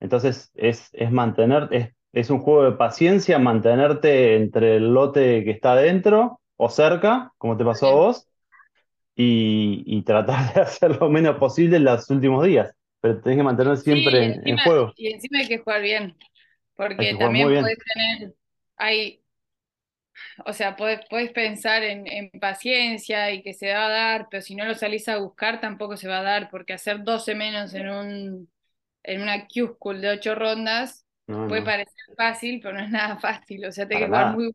Entonces 0.00 0.50
es, 0.54 0.90
es 0.94 1.12
mantener, 1.12 1.68
es, 1.72 1.90
es 2.12 2.30
un 2.30 2.40
juego 2.40 2.64
de 2.64 2.72
paciencia, 2.76 3.38
mantenerte 3.38 4.36
entre 4.36 4.76
el 4.76 4.94
lote 4.94 5.44
que 5.44 5.52
está 5.52 5.72
adentro 5.72 6.40
o 6.56 6.68
cerca, 6.70 7.32
como 7.38 7.56
te 7.56 7.64
pasó 7.64 7.88
a 7.88 7.92
vos, 7.94 8.28
y, 9.16 9.84
y 9.86 10.02
tratar 10.02 10.54
de 10.54 10.60
hacer 10.62 11.00
lo 11.00 11.10
menos 11.10 11.36
posible 11.38 11.76
en 11.78 11.84
los 11.84 12.08
últimos 12.10 12.44
días. 12.46 12.74
Pero 13.00 13.20
tenés 13.20 13.38
que 13.38 13.42
mantener 13.44 13.76
Sí, 13.76 13.82
siempre 13.84 14.40
en, 14.44 14.58
juego. 14.58 14.94
y 14.94 15.08
encima 15.12 15.40
hay 15.40 15.48
que 15.48 15.58
jugar 15.58 15.82
bien, 15.82 16.16
porque 16.76 17.14
también 17.14 17.56
puedes 17.58 17.78
tener, 17.94 18.34
hay, 18.76 19.23
o 20.46 20.52
sea, 20.52 20.76
podés, 20.76 21.00
podés 21.08 21.32
pensar 21.32 21.82
en, 21.84 22.06
en 22.06 22.30
paciencia 22.40 23.30
y 23.32 23.42
que 23.42 23.54
se 23.54 23.72
va 23.72 23.86
a 23.86 23.88
dar, 23.90 24.28
pero 24.30 24.42
si 24.42 24.54
no 24.54 24.64
lo 24.64 24.74
salís 24.74 25.08
a 25.08 25.18
buscar 25.18 25.60
tampoco 25.60 25.96
se 25.96 26.08
va 26.08 26.18
a 26.20 26.22
dar, 26.22 26.50
porque 26.50 26.72
hacer 26.74 27.04
12 27.04 27.34
menos 27.34 27.74
en 27.74 27.88
un, 27.88 28.50
en 29.04 29.22
una 29.22 29.46
Q-School 29.48 30.00
de 30.00 30.10
8 30.10 30.34
rondas 30.34 31.06
No, 31.26 31.46
puede 31.46 31.62
no, 31.64 31.64
parecer 31.64 31.94
fácil, 32.16 32.60
pero 32.62 32.74
no 32.78 32.84
es 32.84 32.90
nada 32.90 33.18
fácil, 33.18 33.64
o 33.66 33.72
sea, 33.72 33.88
para 33.88 34.02
que 34.02 34.08
jugar 34.08 34.28
muy 34.28 34.44
buen 34.46 34.54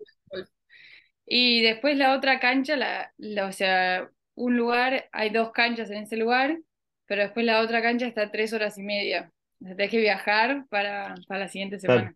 Y 1.26 1.62
después 1.62 1.98
la 1.98 2.16
otra 2.16 2.40
cancha, 2.40 2.76
la, 2.76 3.14
la- 3.18 3.48
o 3.48 3.52
sea, 3.52 4.10
un 4.36 4.58
lugar, 4.58 5.10
hay 5.12 5.30
dos 5.32 5.52
canchas 5.52 5.90
en 5.92 6.04
ese 6.04 6.18
lugar, 6.18 6.60
pero 7.06 7.24
después 7.24 7.46
la 7.46 7.62
otra 7.62 7.82
cancha 7.82 8.08
está 8.08 8.24
a 8.24 8.32
tres 8.32 8.54
horas 8.54 8.78
y 8.78 8.84
media. 8.84 9.32
O 9.62 9.66
sea, 9.66 9.76
tenés 9.76 9.92
que 9.92 10.00
viajar 10.00 10.66
para, 10.70 11.16
para 11.28 11.42
la 11.42 11.48
siguiente 11.50 11.80
Claro, 11.86 12.10
semana. 12.10 12.16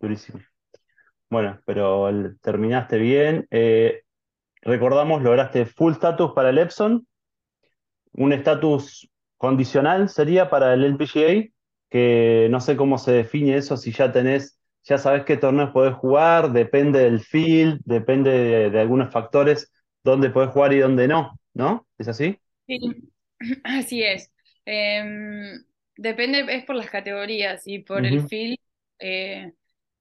durísimo. 0.00 0.40
Bueno, 1.30 1.60
pero 1.64 2.08
terminaste 2.42 2.98
bien. 2.98 3.46
Eh, 3.50 4.02
recordamos, 4.62 5.22
lograste 5.22 5.66
full 5.66 5.92
status 5.94 6.32
para 6.34 6.50
el 6.50 6.58
Epson 6.58 7.06
un 8.12 8.32
estatus 8.32 9.08
condicional 9.36 10.08
sería 10.08 10.50
para 10.50 10.74
el 10.74 10.84
LPGA, 10.84 11.50
que 11.90 12.48
no 12.50 12.60
sé 12.60 12.76
cómo 12.76 12.98
se 12.98 13.12
define 13.12 13.56
eso, 13.56 13.76
si 13.76 13.92
ya 13.92 14.12
tenés, 14.12 14.58
ya 14.84 14.98
sabés 14.98 15.24
qué 15.24 15.36
torneos 15.36 15.70
podés 15.70 15.94
jugar, 15.94 16.52
depende 16.52 17.00
del 17.00 17.20
field, 17.20 17.80
depende 17.84 18.30
de, 18.30 18.70
de 18.70 18.80
algunos 18.80 19.10
factores, 19.12 19.72
dónde 20.04 20.30
podés 20.30 20.50
jugar 20.50 20.72
y 20.72 20.78
dónde 20.80 21.08
no, 21.08 21.38
¿no? 21.54 21.86
¿Es 21.98 22.08
así? 22.08 22.38
Sí, 22.66 22.78
así 23.64 24.02
es. 24.02 24.30
Em, 24.64 25.64
depende, 25.96 26.46
es 26.54 26.64
por 26.64 26.76
las 26.76 26.90
categorías 26.90 27.62
y 27.66 27.80
por 27.80 28.06
el 28.06 28.20
field, 28.20 28.58
eh, 28.98 29.52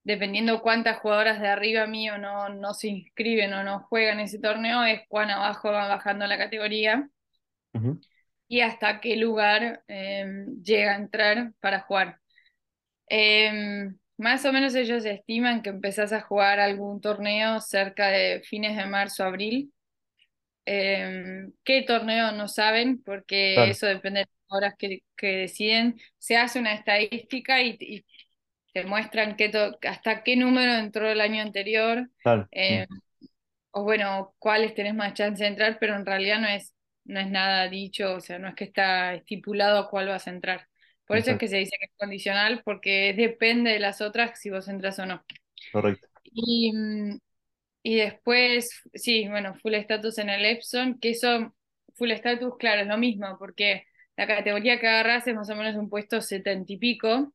dependiendo 0.04 0.62
cuántas 0.62 1.00
jugadoras 1.00 1.40
de 1.42 1.48
arriba 1.50 1.88
mío 1.88 2.18
no, 2.18 2.50
no 2.50 2.74
se 2.74 2.90
inscriben 2.90 3.54
o 3.54 3.64
no 3.64 3.82
juegan 3.82 4.20
ese 4.20 4.40
torneo, 4.40 4.84
es 4.86 5.02
cuán 5.08 5.30
abajo 5.32 5.72
va 5.72 5.88
bajando 5.88 6.28
la 6.28 6.38
categoría. 6.38 7.10
y 8.48 8.62
hasta 8.62 9.00
qué 9.02 9.16
lugar 9.16 9.84
eh, 9.88 10.26
llega 10.64 10.94
a 10.94 10.98
entrar 10.98 11.54
para 11.60 11.82
jugar. 11.82 12.20
Eh, 13.10 13.90
más 14.18 14.46
o 14.46 14.54
menos 14.54 14.76
ellos 14.76 15.06
estiman 15.06 15.62
que 15.62 15.70
empezás 15.70 16.14
a 16.14 16.22
jugar 16.22 16.60
algún 16.60 17.02
torneo 17.02 17.62
cerca 17.62 18.08
de 18.10 18.42
fines 18.44 18.76
de 18.78 18.86
marzo, 18.86 19.24
abril. 19.24 19.74
Eh, 20.66 21.48
¿qué 21.64 21.84
torneo 21.84 22.32
no 22.34 22.48
saben? 22.48 23.02
Porque 23.04 23.56
Claro, 23.56 23.72
eso 23.72 23.88
depende 23.88 24.22
de 24.22 24.26
las 24.28 24.58
horas 24.58 24.76
que, 24.78 25.04
que 25.18 25.28
deciden. 25.38 26.00
Se 26.20 26.38
hace 26.38 26.60
una 26.60 26.74
estadística 26.74 27.62
y, 27.62 27.78
y 27.80 28.06
te 28.74 28.84
muestran 28.86 29.36
qué 29.36 29.52
hasta 29.88 30.24
qué 30.24 30.36
número 30.36 30.74
entró 30.76 31.10
el 31.10 31.22
año 31.22 31.42
anterior. 31.42 32.10
claro, 32.24 32.50
eh, 32.52 32.88
o 33.72 33.84
bueno, 33.84 34.36
cuáles 34.40 34.74
tenés 34.76 34.96
más 34.96 35.14
chance 35.14 35.44
de 35.44 35.50
entrar, 35.50 35.78
pero 35.80 35.96
en 35.96 36.06
realidad 36.06 36.40
no 36.40 36.48
es, 36.48 36.76
no 37.06 37.20
es 37.20 37.30
nada 37.30 37.70
dicho, 37.70 38.16
o 38.16 38.22
sea, 38.22 38.40
no 38.40 38.50
es 38.50 38.56
que 38.56 38.66
está 38.66 39.14
estipulado 39.16 39.80
a 39.80 39.90
cuál 39.90 40.08
vas 40.08 40.28
a 40.28 40.32
entrar. 40.32 40.68
Por 41.06 41.18
eso 41.18 41.32
es 41.32 41.38
que 41.38 41.48
se 41.48 41.58
dice 41.58 41.76
que 41.80 41.86
es 41.88 41.92
condicional, 41.98 42.62
porque 42.64 43.14
depende 43.16 43.72
de 43.72 43.80
las 43.80 44.02
otras 44.02 44.40
si 44.40 44.50
vos 44.50 44.68
entras 44.68 45.00
o 45.00 45.06
no. 45.06 45.24
correcto. 45.72 46.08
Y, 46.24 46.72
y 47.84 47.96
después, 47.98 48.82
sí, 48.94 49.28
bueno, 49.28 49.56
full 49.56 49.74
status 49.76 50.18
en 50.20 50.30
el 50.30 50.46
Epson, 50.46 51.00
que 51.00 51.12
eso, 51.12 51.56
full 51.96 52.12
status, 52.12 52.56
claro, 52.60 52.82
es 52.82 52.88
lo 52.88 52.98
mismo, 52.98 53.38
porque 53.40 53.86
la 54.18 54.28
categoría 54.28 54.80
que 54.80 54.88
agarrás 54.88 55.28
es 55.28 55.36
más 55.36 55.50
o 55.50 55.56
menos 55.56 55.76
un 55.76 55.90
puesto 55.90 56.22
setenta 56.22 56.72
y 56.74 56.78
pico, 56.78 57.34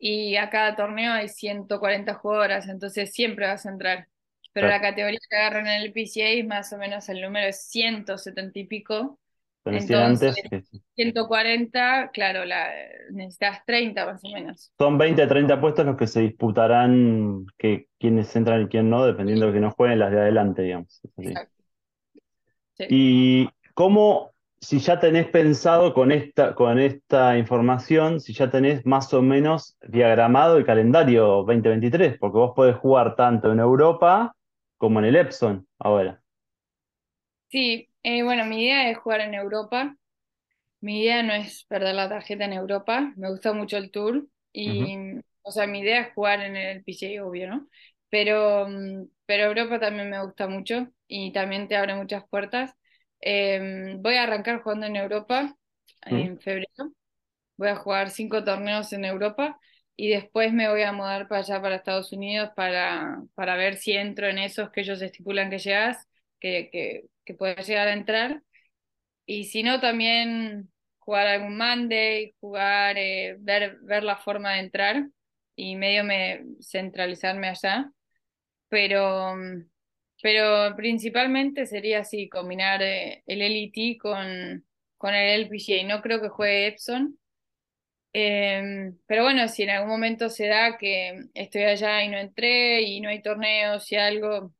y 0.00 0.36
a 0.36 0.48
cada 0.48 0.74
torneo 0.74 1.12
hay 1.12 1.28
140 1.28 2.14
jugadoras, 2.14 2.68
entonces 2.68 3.12
siempre 3.12 3.46
vas 3.46 3.66
a 3.66 3.70
entrar. 3.70 4.08
Pero 4.52 4.66
la 4.66 4.80
categoría 4.80 5.18
que 5.28 5.36
agarran 5.36 5.66
en 5.68 5.82
el 5.82 5.92
PCA 5.92 6.30
es 6.30 6.46
más 6.46 6.72
o 6.72 6.78
menos 6.78 7.08
el 7.08 7.20
número 7.20 7.46
es 7.46 7.62
170 7.68 8.58
y 8.58 8.64
pico. 8.64 9.18
Tenés 9.62 9.86
100 9.86 9.98
Entonces, 9.98 10.28
antes, 10.30 10.50
que 10.50 10.62
sí. 10.62 10.82
140, 10.96 12.10
claro, 12.12 12.44
la, 12.46 12.68
necesitas 13.10 13.64
30 13.66 14.06
más 14.06 14.24
o 14.24 14.28
menos. 14.30 14.72
son 14.78 14.98
20 14.98 15.22
a 15.22 15.28
30 15.28 15.60
puestos 15.60 15.86
los 15.86 15.96
que 15.96 16.06
se 16.06 16.20
disputarán, 16.22 17.44
que 17.58 17.86
quienes 17.98 18.34
entran 18.34 18.62
y 18.62 18.68
quién 18.68 18.88
no, 18.88 19.04
dependiendo 19.04 19.46
de 19.46 19.52
que 19.52 19.60
no 19.60 19.70
jueguen 19.70 19.98
las 19.98 20.10
de 20.10 20.20
adelante, 20.20 20.62
digamos. 20.62 21.00
Sí. 22.78 22.86
¿Y 22.88 23.50
cómo, 23.74 24.29
si 24.60 24.78
ya 24.80 25.00
tenés 25.00 25.28
pensado 25.28 25.94
con 25.94 26.12
esta, 26.12 26.54
con 26.54 26.78
esta 26.78 27.38
información, 27.38 28.20
si 28.20 28.32
ya 28.34 28.50
tenés 28.50 28.84
más 28.86 29.12
o 29.14 29.22
menos 29.22 29.76
diagramado 29.88 30.56
el 30.58 30.66
calendario 30.66 31.26
2023? 31.26 32.18
Porque 32.18 32.38
vos 32.38 32.52
podés 32.54 32.76
jugar 32.76 33.16
tanto 33.16 33.52
en 33.52 33.60
Europa 33.60 34.34
como 34.78 34.98
en 35.00 35.06
el 35.06 35.16
Epson 35.16 35.66
ahora. 35.78 36.22
Sí, 37.48 37.88
eh, 38.02 38.22
bueno, 38.22 38.44
mi 38.46 38.64
idea 38.64 38.90
es 38.90 38.98
jugar 38.98 39.20
en 39.22 39.34
Europa. 39.34 39.96
Mi 40.80 41.02
idea 41.02 41.22
no 41.22 41.34
es 41.34 41.64
perder 41.66 41.94
la 41.94 42.08
tarjeta 42.08 42.44
en 42.46 42.54
Europa. 42.54 43.12
Me 43.16 43.30
gusta 43.30 43.52
mucho 43.52 43.76
el 43.78 43.90
tour. 43.90 44.26
Y, 44.52 44.96
o 45.42 45.52
sea, 45.52 45.66
mi 45.66 45.80
idea 45.80 46.02
es 46.02 46.14
jugar 46.14 46.40
en 46.42 46.56
el 46.56 46.84
PGA, 46.84 47.24
obvio, 47.26 47.48
¿no? 47.50 47.68
Pero, 48.10 48.68
mm, 48.68 49.08
pero 49.26 49.44
Europa 49.46 49.80
también 49.80 50.10
me 50.10 50.22
gusta 50.24 50.48
mucho 50.48 50.88
y 51.08 51.32
también 51.32 51.68
te 51.68 51.76
abre 51.76 51.94
muchas 51.96 52.24
puertas. 52.28 52.74
Eh, 53.20 53.96
voy 53.98 54.16
a 54.16 54.24
arrancar 54.24 54.62
jugando 54.62 54.86
en 54.86 54.96
Europa 54.96 55.56
ujú. 56.10 56.30
en 56.30 56.40
febrero. 56.40 56.92
Voy 57.56 57.68
a 57.68 57.76
jugar 57.76 58.10
cinco 58.10 58.44
torneos 58.44 58.92
en 58.92 59.04
Europa 59.04 59.58
y 59.96 60.10
después 60.10 60.52
me 60.52 60.68
voy 60.70 60.82
a 60.82 60.92
mudar 60.92 61.28
para 61.28 61.42
allá, 61.42 61.60
para 61.62 61.76
Estados 61.76 62.12
Unidos, 62.12 62.50
para, 62.56 63.22
para 63.34 63.56
ver 63.56 63.76
si 63.76 63.92
entro 63.92 64.28
en 64.28 64.38
esos 64.38 64.70
que 64.70 64.80
ellos 64.82 65.02
estipulan 65.02 65.50
que 65.50 65.58
llegas, 65.58 66.08
que, 66.40 66.70
que, 66.72 67.04
que 67.24 67.34
puedes 67.34 67.66
llegar 67.68 67.88
a 67.88 67.92
entrar. 67.94 68.42
Y 69.26 69.44
si 69.44 69.62
no, 69.62 69.80
también 69.80 70.70
jugar 70.98 71.26
algún 71.28 71.56
Monday, 71.56 72.34
jugar, 72.40 72.96
eh, 72.98 73.36
ver, 73.40 73.78
ver 73.82 74.02
la 74.04 74.16
forma 74.18 74.52
de 74.54 74.60
entrar 74.60 75.08
y 75.56 75.76
medio 75.76 76.04
me 76.04 76.44
centralizarme 76.60 77.48
allá. 77.48 77.92
Pero, 78.68 79.36
mm, 79.36 79.64
pero 80.22 80.74
principalmente 80.76 81.66
sería 81.66 82.00
así, 82.00 82.28
combinar 82.28 82.82
eh, 82.82 83.22
el 83.26 83.40
LET 83.42 83.98
con, 84.00 84.64
con 84.98 85.14
el 85.14 85.42
LPGA. 85.42 85.84
No 85.88 86.02
creo 86.02 86.20
que 86.20 86.28
juegue 86.28 86.66
Epson. 86.68 87.18
Eh, 88.12 88.92
pero 89.06 89.22
bueno, 89.24 89.46
si 89.48 89.62
en 89.62 89.70
algún 89.70 89.90
momento 89.90 90.28
se 90.30 90.46
da 90.48 90.76
que 90.78 91.26
estoy 91.34 91.62
allá 91.64 92.02
y 92.04 92.08
no 92.08 92.18
entré 92.18 92.82
y 92.82 93.00
no 93.00 93.08
hay 93.08 93.22
torneos 93.22 93.90
y 93.92 93.96
algo, 93.96 94.52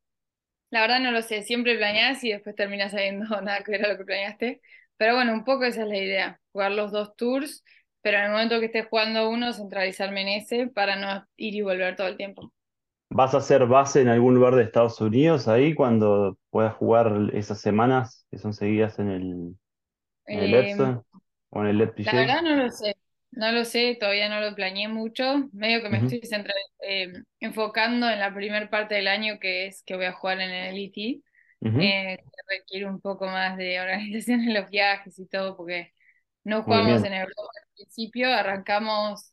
la 0.70 0.82
verdad 0.82 1.00
no 1.00 1.12
lo 1.12 1.22
sé, 1.22 1.42
siempre 1.42 1.76
planeás 1.76 2.24
y 2.24 2.32
después 2.32 2.56
terminás 2.56 2.92
sabiendo 2.92 3.26
nada 3.42 3.62
que 3.64 3.72
ver 3.72 3.86
a 3.86 3.88
lo 3.92 3.98
que 3.98 4.04
planeaste. 4.04 4.60
Pero 4.96 5.14
bueno, 5.16 5.32
un 5.34 5.44
poco 5.44 5.64
esa 5.64 5.82
es 5.82 5.88
la 5.88 5.98
idea, 5.98 6.40
jugar 6.52 6.72
los 6.72 6.92
dos 6.92 7.16
tours, 7.16 7.64
pero 8.02 8.18
en 8.18 8.24
el 8.26 8.30
momento 8.32 8.60
que 8.60 8.66
esté 8.66 8.84
jugando 8.84 9.30
uno, 9.30 9.52
centralizarme 9.52 10.22
en 10.22 10.28
ese 10.28 10.68
para 10.68 10.96
no 10.96 11.26
ir 11.36 11.54
y 11.56 11.62
volver 11.62 11.96
todo 11.96 12.08
el 12.08 12.16
tiempo. 12.16 12.52
¿Vas 13.10 13.34
a 13.34 13.38
hacer 13.38 13.66
base 13.66 14.00
en 14.00 14.08
algún 14.08 14.34
lugar 14.36 14.54
de 14.54 14.62
Estados 14.62 15.00
Unidos 15.00 15.48
ahí 15.48 15.74
cuando 15.74 16.38
puedas 16.50 16.74
jugar 16.76 17.30
esas 17.32 17.60
semanas 17.60 18.26
que 18.30 18.38
son 18.38 18.54
seguidas 18.54 18.98
en 18.98 19.10
el, 19.10 19.56
en 20.30 20.40
el 20.40 20.54
Eh, 20.54 20.54
Epson 20.54 21.02
o 21.50 21.60
en 21.62 21.68
el 21.68 21.82
la 22.02 22.14
verdad 22.14 22.42
no 22.42 22.56
lo 22.56 22.70
sé, 22.70 22.96
no 23.32 23.52
lo 23.52 23.64
sé, 23.64 23.96
todavía 23.98 24.28
no 24.28 24.40
lo 24.40 24.54
planeé 24.54 24.88
mucho, 24.88 25.48
medio 25.52 25.82
que 25.82 25.88
me 25.90 25.98
estoy 25.98 26.20
eh, 26.82 27.12
enfocando 27.40 28.08
en 28.10 28.18
la 28.20 28.34
primera 28.34 28.68
parte 28.70 28.94
del 28.96 29.08
año 29.08 29.38
que 29.40 29.66
es 29.66 29.82
que 29.84 29.96
voy 29.96 30.06
a 30.06 30.12
jugar 30.12 30.40
en 30.40 30.50
el 30.50 30.78
ET, 30.78 31.22
ujú. 31.60 31.80
eh, 31.82 32.18
que 32.18 32.56
requiere 32.58 32.86
un 32.88 33.00
poco 33.00 33.26
más 33.26 33.56
de 33.56 33.80
organización 33.80 34.40
en 34.42 34.54
los 34.54 34.70
viajes 34.70 35.18
y 35.18 35.26
todo, 35.26 35.56
porque 35.56 35.92
no 36.44 36.62
jugamos 36.64 37.04
en 37.04 37.12
Europa 37.14 37.42
al 37.42 37.74
principio, 37.76 38.32
arrancamos, 38.32 39.32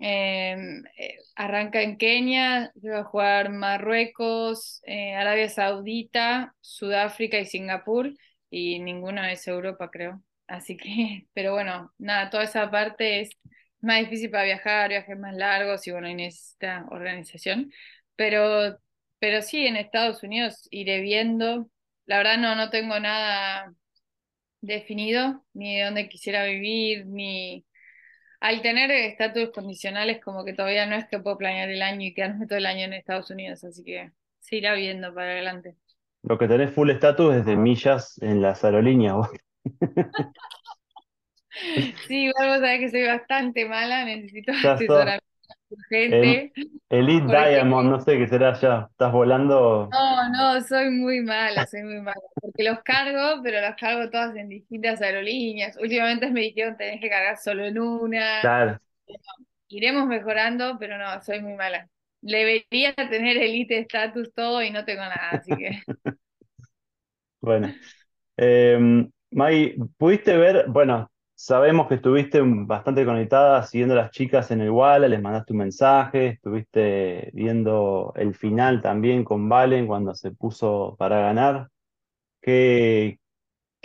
eh, 0.00 0.56
eh, 0.98 1.18
arranca 1.36 1.82
en 1.82 1.98
Kenia, 1.98 2.72
se 2.80 2.90
va 2.90 3.00
a 3.00 3.04
jugar 3.04 3.50
Marruecos, 3.50 4.80
eh, 4.86 5.14
Arabia 5.14 5.48
Saudita, 5.48 6.54
Sudáfrica 6.60 7.38
y 7.38 7.46
Singapur, 7.46 8.12
y 8.50 8.80
ninguno 8.80 9.24
es 9.24 9.46
Europa, 9.46 9.90
creo. 9.90 10.22
Así 10.46 10.76
que, 10.76 11.26
pero 11.34 11.52
bueno, 11.52 11.92
nada, 11.98 12.30
toda 12.30 12.44
esa 12.44 12.70
parte 12.70 13.20
es 13.20 13.30
más 13.80 14.00
difícil 14.00 14.30
para 14.30 14.44
viajar, 14.44 14.88
viajes 14.90 15.18
más 15.18 15.34
largos 15.36 15.86
y 15.86 15.90
bueno, 15.92 16.08
y 16.08 16.14
necesita 16.14 16.86
organización. 16.90 17.70
Pero, 18.16 18.78
pero 19.18 19.42
sí, 19.42 19.66
en 19.66 19.76
Estados 19.76 20.22
Unidos 20.22 20.66
iré 20.70 21.00
viendo. 21.00 21.70
La 22.06 22.18
verdad 22.18 22.38
no, 22.38 22.54
no 22.56 22.70
tengo 22.70 22.98
nada 23.00 23.72
definido, 24.60 25.44
ni 25.54 25.76
de 25.76 25.84
dónde 25.84 26.08
quisiera 26.08 26.44
vivir, 26.44 27.06
ni 27.06 27.64
al 28.40 28.62
tener 28.62 28.90
estatus 28.90 29.50
condicionales, 29.50 30.22
como 30.22 30.44
que 30.44 30.54
todavía 30.54 30.86
no 30.86 30.96
es 30.96 31.06
que 31.06 31.18
puedo 31.18 31.38
planear 31.38 31.68
el 31.70 31.82
año 31.82 32.06
y 32.06 32.14
quedarme 32.14 32.46
todo 32.46 32.58
el 32.58 32.66
año 32.66 32.84
en 32.84 32.94
Estados 32.94 33.30
Unidos, 33.30 33.62
así 33.64 33.84
que 33.84 34.10
se 34.40 34.56
irá 34.56 34.74
viendo 34.74 35.14
para 35.14 35.32
adelante. 35.32 35.76
Lo 36.22 36.38
que 36.38 36.48
tenés 36.48 36.72
full 36.72 36.90
estatus 36.90 37.36
es 37.36 37.46
de 37.46 37.56
millas 37.56 38.18
en 38.22 38.42
las 38.42 38.64
aerolíneas. 38.64 39.14
vos. 39.14 39.28
Sí, 42.06 42.26
igual 42.26 42.48
vos 42.48 42.58
sabés 42.58 42.80
que 42.80 42.90
soy 42.90 43.06
bastante 43.06 43.68
mala, 43.68 44.04
necesito 44.04 44.52
Ya 44.62 44.76
asesoramiento 45.70 46.42
el- 46.88 47.20
porque 47.24 47.30
Diamond, 47.30 47.90
no 47.90 48.00
sé 48.00 48.18
qué 48.18 48.28
será 48.28 48.54
ya. 48.60 48.88
Estás 48.90 49.12
volando. 49.12 49.92
no, 49.92 50.28
no, 50.30 50.60
soy 50.62 50.90
muy 50.90 51.20
mala, 51.22 51.66
soy 51.66 51.82
muy 51.82 52.00
mala, 52.00 52.20
porque 52.40 52.62
los 52.64 52.80
cargo, 52.82 53.42
pero 53.42 53.60
los 53.60 53.76
cargo 53.76 54.10
todas 54.10 54.36
en 54.36 54.48
distintas 54.48 55.00
aerolíneas. 55.02 55.76
Últimamente 55.78 56.30
me 56.30 56.40
dijeron 56.42 56.76
tenés 56.76 57.00
que 57.00 57.08
cargar 57.10 57.36
solo 57.38 57.64
en 57.64 57.78
una, 57.78 58.22
Claro. 58.40 58.80
iremos 59.68 60.06
mejorando, 60.06 60.78
pero 60.78 60.98
no, 60.98 61.20
soy 61.22 61.40
muy 61.42 61.54
mala. 61.54 61.88
Debería 62.20 62.94
tener 62.94 63.36
elite 63.38 63.78
status 63.80 64.32
todo 64.34 64.62
y 64.62 64.70
no 64.70 64.84
tengo 64.84 65.02
nada, 65.02 65.34
así 65.36 65.56
que 65.56 65.82
Bueno. 67.40 67.74
Eh, 68.36 68.78
Maggie, 69.32 69.76
¿pudiste 69.98 70.36
ver? 70.36 70.66
Bueno, 70.68 71.10
sabemos 71.44 71.88
que 71.88 71.94
estuviste 71.96 72.40
bastante 72.42 73.04
conectada 73.04 73.62
siguiendo 73.64 73.94
a 73.94 73.98
las 73.98 74.10
chicas 74.10 74.50
en 74.50 74.60
el 74.60 74.70
Walla, 74.70 75.08
les 75.08 75.20
mandaste 75.22 75.52
un 75.52 75.58
mensaje, 75.60 76.26
estuviste 76.28 77.30
viendo 77.34 78.12
el 78.16 78.34
final 78.34 78.82
también 78.82 79.24
con 79.24 79.48
Valen 79.48 79.86
cuando 79.86 80.14
se 80.14 80.32
puso 80.32 80.96
para 80.98 81.20
ganar. 81.20 81.68
¿Qué, 82.42 83.18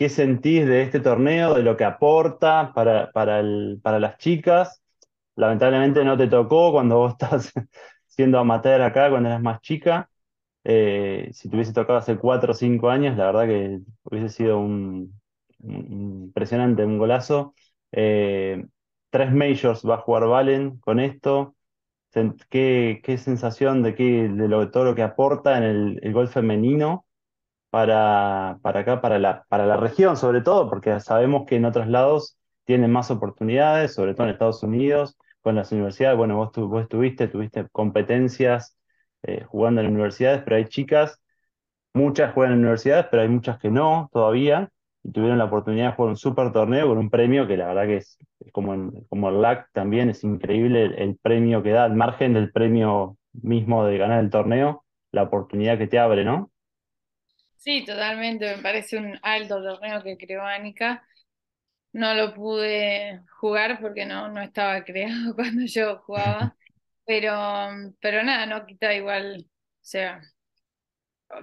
sentís 0.10 0.68
de 0.68 0.82
este 0.84 1.00
torneo, 1.00 1.54
de 1.54 1.64
lo 1.64 1.78
que 1.78 1.86
aporta 1.86 2.74
para, 2.74 3.12
para, 3.12 3.40
el- 3.40 3.80
para 3.84 4.00
las 4.00 4.18
chicas? 4.18 4.82
Lamentablemente 5.36 6.04
no 6.06 6.18
te 6.18 6.28
tocó 6.28 6.72
cuando 6.74 6.98
vos 7.00 7.14
estás 7.20 7.54
siendo 8.08 8.40
amateur 8.40 8.82
acá, 8.82 9.10
cuando 9.10 9.30
eras 9.30 9.42
más 9.42 9.62
chica. 9.62 10.10
Eh, 10.66 11.30
si 11.34 11.50
te 11.50 11.56
hubiese 11.58 11.74
tocado 11.74 12.00
hace 12.00 12.18
cuatro 12.18 12.52
o 12.54 12.56
cinco 12.56 12.90
años, 12.90 13.18
la 13.18 13.28
verdad 13.28 13.48
que 13.48 13.80
hubiese 14.06 14.30
sido 14.30 14.60
un- 14.60 15.20
impresionante, 15.68 16.86
un 16.86 16.98
golazo. 16.98 17.56
Eh, 17.92 18.66
tres 19.10 19.32
majors 19.34 19.84
va 19.88 19.96
a 19.96 19.98
jugar 20.00 20.26
Valen 20.28 20.80
con 20.80 21.00
esto. 21.00 21.56
¿Qué, 22.50 23.02
qué 23.04 23.18
sensación 23.18 23.84
de, 23.84 23.94
qué, 23.96 24.30
de 24.30 24.48
lo, 24.48 24.72
todo 24.72 24.86
lo 24.86 24.96
que 24.96 25.04
aporta 25.04 25.58
en 25.58 25.64
el, 25.64 26.00
el 26.02 26.14
golf 26.14 26.32
femenino 26.34 27.06
para, 27.72 28.60
para 28.64 28.82
acá, 28.82 29.02
para 29.02 29.20
la, 29.20 29.46
para 29.50 29.66
la 29.68 29.78
región 29.78 30.18
sobre 30.18 30.42
todo? 30.42 30.70
Porque 30.70 31.00
sabemos 31.02 31.46
que 31.48 31.58
en 31.58 31.66
otros 31.66 31.88
lados 31.88 32.38
tienen 32.66 32.92
más 32.92 33.12
oportunidades, 33.12 33.94
sobre 33.96 34.14
todo 34.16 34.28
en 34.28 34.34
Estados 34.34 34.64
Unidos, 34.64 35.18
con 35.42 35.56
las 35.56 35.72
universidades. 35.72 36.18
Bueno, 36.18 36.38
vos, 36.38 36.52
tu- 36.54 36.70
vos 36.70 36.84
estuviste, 36.84 37.28
tuviste 37.30 37.68
competencias 37.72 38.78
eh, 39.24 39.44
jugando 39.46 39.82
en 39.82 39.88
universidades, 39.90 40.44
pero 40.44 40.58
hay 40.58 40.66
chicas, 40.66 41.22
muchas 41.94 42.34
juegan 42.34 42.54
en 42.54 42.60
universidades, 42.62 43.08
pero 43.12 43.24
hay 43.24 43.30
muchas 43.30 43.60
que 43.60 43.72
no 43.72 44.10
todavía, 44.14 44.72
y 45.06 45.12
tuvieron 45.12 45.38
la 45.38 45.46
oportunidad 45.46 45.92
de 45.92 45.96
jugar 45.96 46.10
un 46.12 46.18
super 46.18 46.52
torneo 46.52 46.88
con 46.88 46.98
un 46.98 47.10
premio 47.12 47.48
que 47.48 47.58
la 47.58 47.68
verdad 47.68 47.86
que 47.86 47.98
es, 47.98 48.18
es 48.40 48.52
como, 48.52 48.74
en- 48.74 49.06
como 49.10 49.30
el 49.30 49.40
LAC 49.42 49.70
también, 49.74 50.10
es 50.10 50.24
increíble 50.24 50.86
el, 50.98 51.18
premio 51.18 51.64
que 51.64 51.72
da, 51.72 51.86
al 51.86 51.96
margen 51.96 52.34
del 52.34 52.52
premio 52.52 53.18
mismo 53.34 53.86
de 53.86 53.98
ganar 54.00 54.24
el 54.24 54.30
torneo, 54.32 54.84
la 55.12 55.24
oportunidad 55.24 55.78
que 55.78 55.88
te 55.88 56.00
abre, 56.00 56.26
¿no? 56.26 56.52
sí, 57.58 57.84
totalmente, 57.86 58.56
me 58.56 58.62
parece 58.64 58.98
un 58.98 59.18
alto 59.22 59.62
torneo 59.64 60.04
que 60.04 60.18
creó 60.18 60.44
Anika. 60.44 61.06
No 61.94 62.14
lo 62.16 62.34
pude 62.36 63.22
jugar 63.40 63.80
porque 63.82 64.06
no, 64.06 64.30
no 64.30 64.42
estaba 64.42 64.84
creado 64.86 65.36
cuando 65.36 65.66
yo 65.66 66.00
jugaba, 66.00 66.56
pero, 67.06 67.32
pero 68.02 68.24
nada, 68.24 68.46
no 68.48 68.66
quita 68.66 68.94
igual, 68.96 69.46
o 69.48 69.52
sea, 69.82 70.22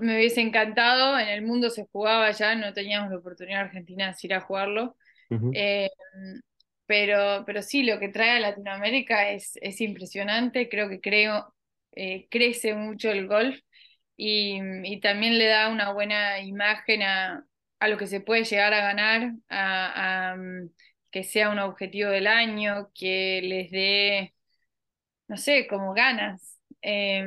me 0.00 0.16
hubiese 0.16 0.40
encantado, 0.40 1.18
en 1.18 1.28
el 1.28 1.42
mundo 1.42 1.70
se 1.70 1.86
jugaba 1.92 2.30
ya, 2.32 2.54
no 2.54 2.72
teníamos 2.72 3.10
la 3.10 3.18
oportunidad 3.18 3.60
en 3.60 3.66
Argentina 3.66 4.08
de 4.08 4.16
ir 4.22 4.34
a 4.34 4.40
jugarlo, 4.40 4.96
eh, 5.52 5.90
pero, 6.86 7.44
pero 7.46 7.62
sí, 7.62 7.84
lo 7.84 7.98
que 7.98 8.08
trae 8.08 8.30
a 8.36 8.40
Latinoamérica 8.40 9.30
es, 9.30 9.52
es 9.62 9.80
impresionante, 9.80 10.68
creo 10.68 10.88
que 10.88 11.00
creo, 11.00 11.54
eh, 11.92 12.28
crece 12.30 12.74
mucho 12.74 13.10
el 13.10 13.26
golf 13.26 13.58
y, 14.16 14.58
y 14.84 15.00
también 15.00 15.38
le 15.38 15.46
da 15.46 15.68
una 15.70 15.92
buena 15.92 16.40
imagen 16.40 17.02
a, 17.02 17.46
a 17.80 17.88
lo 17.88 17.98
que 17.98 18.06
se 18.06 18.20
puede 18.20 18.44
llegar 18.44 18.74
a 18.74 18.82
ganar, 18.82 19.32
a, 19.48 20.32
a, 20.32 20.36
mm, 20.36 20.70
que 21.10 21.24
sea 21.24 21.50
un 21.50 21.58
objetivo 21.58 22.10
del 22.10 22.26
año, 22.26 22.90
que 22.94 23.40
les 23.42 23.70
dé, 23.70 24.34
no 25.28 25.36
sé, 25.36 25.66
como 25.68 25.94
ganas. 25.94 26.60
Eh, 26.82 27.24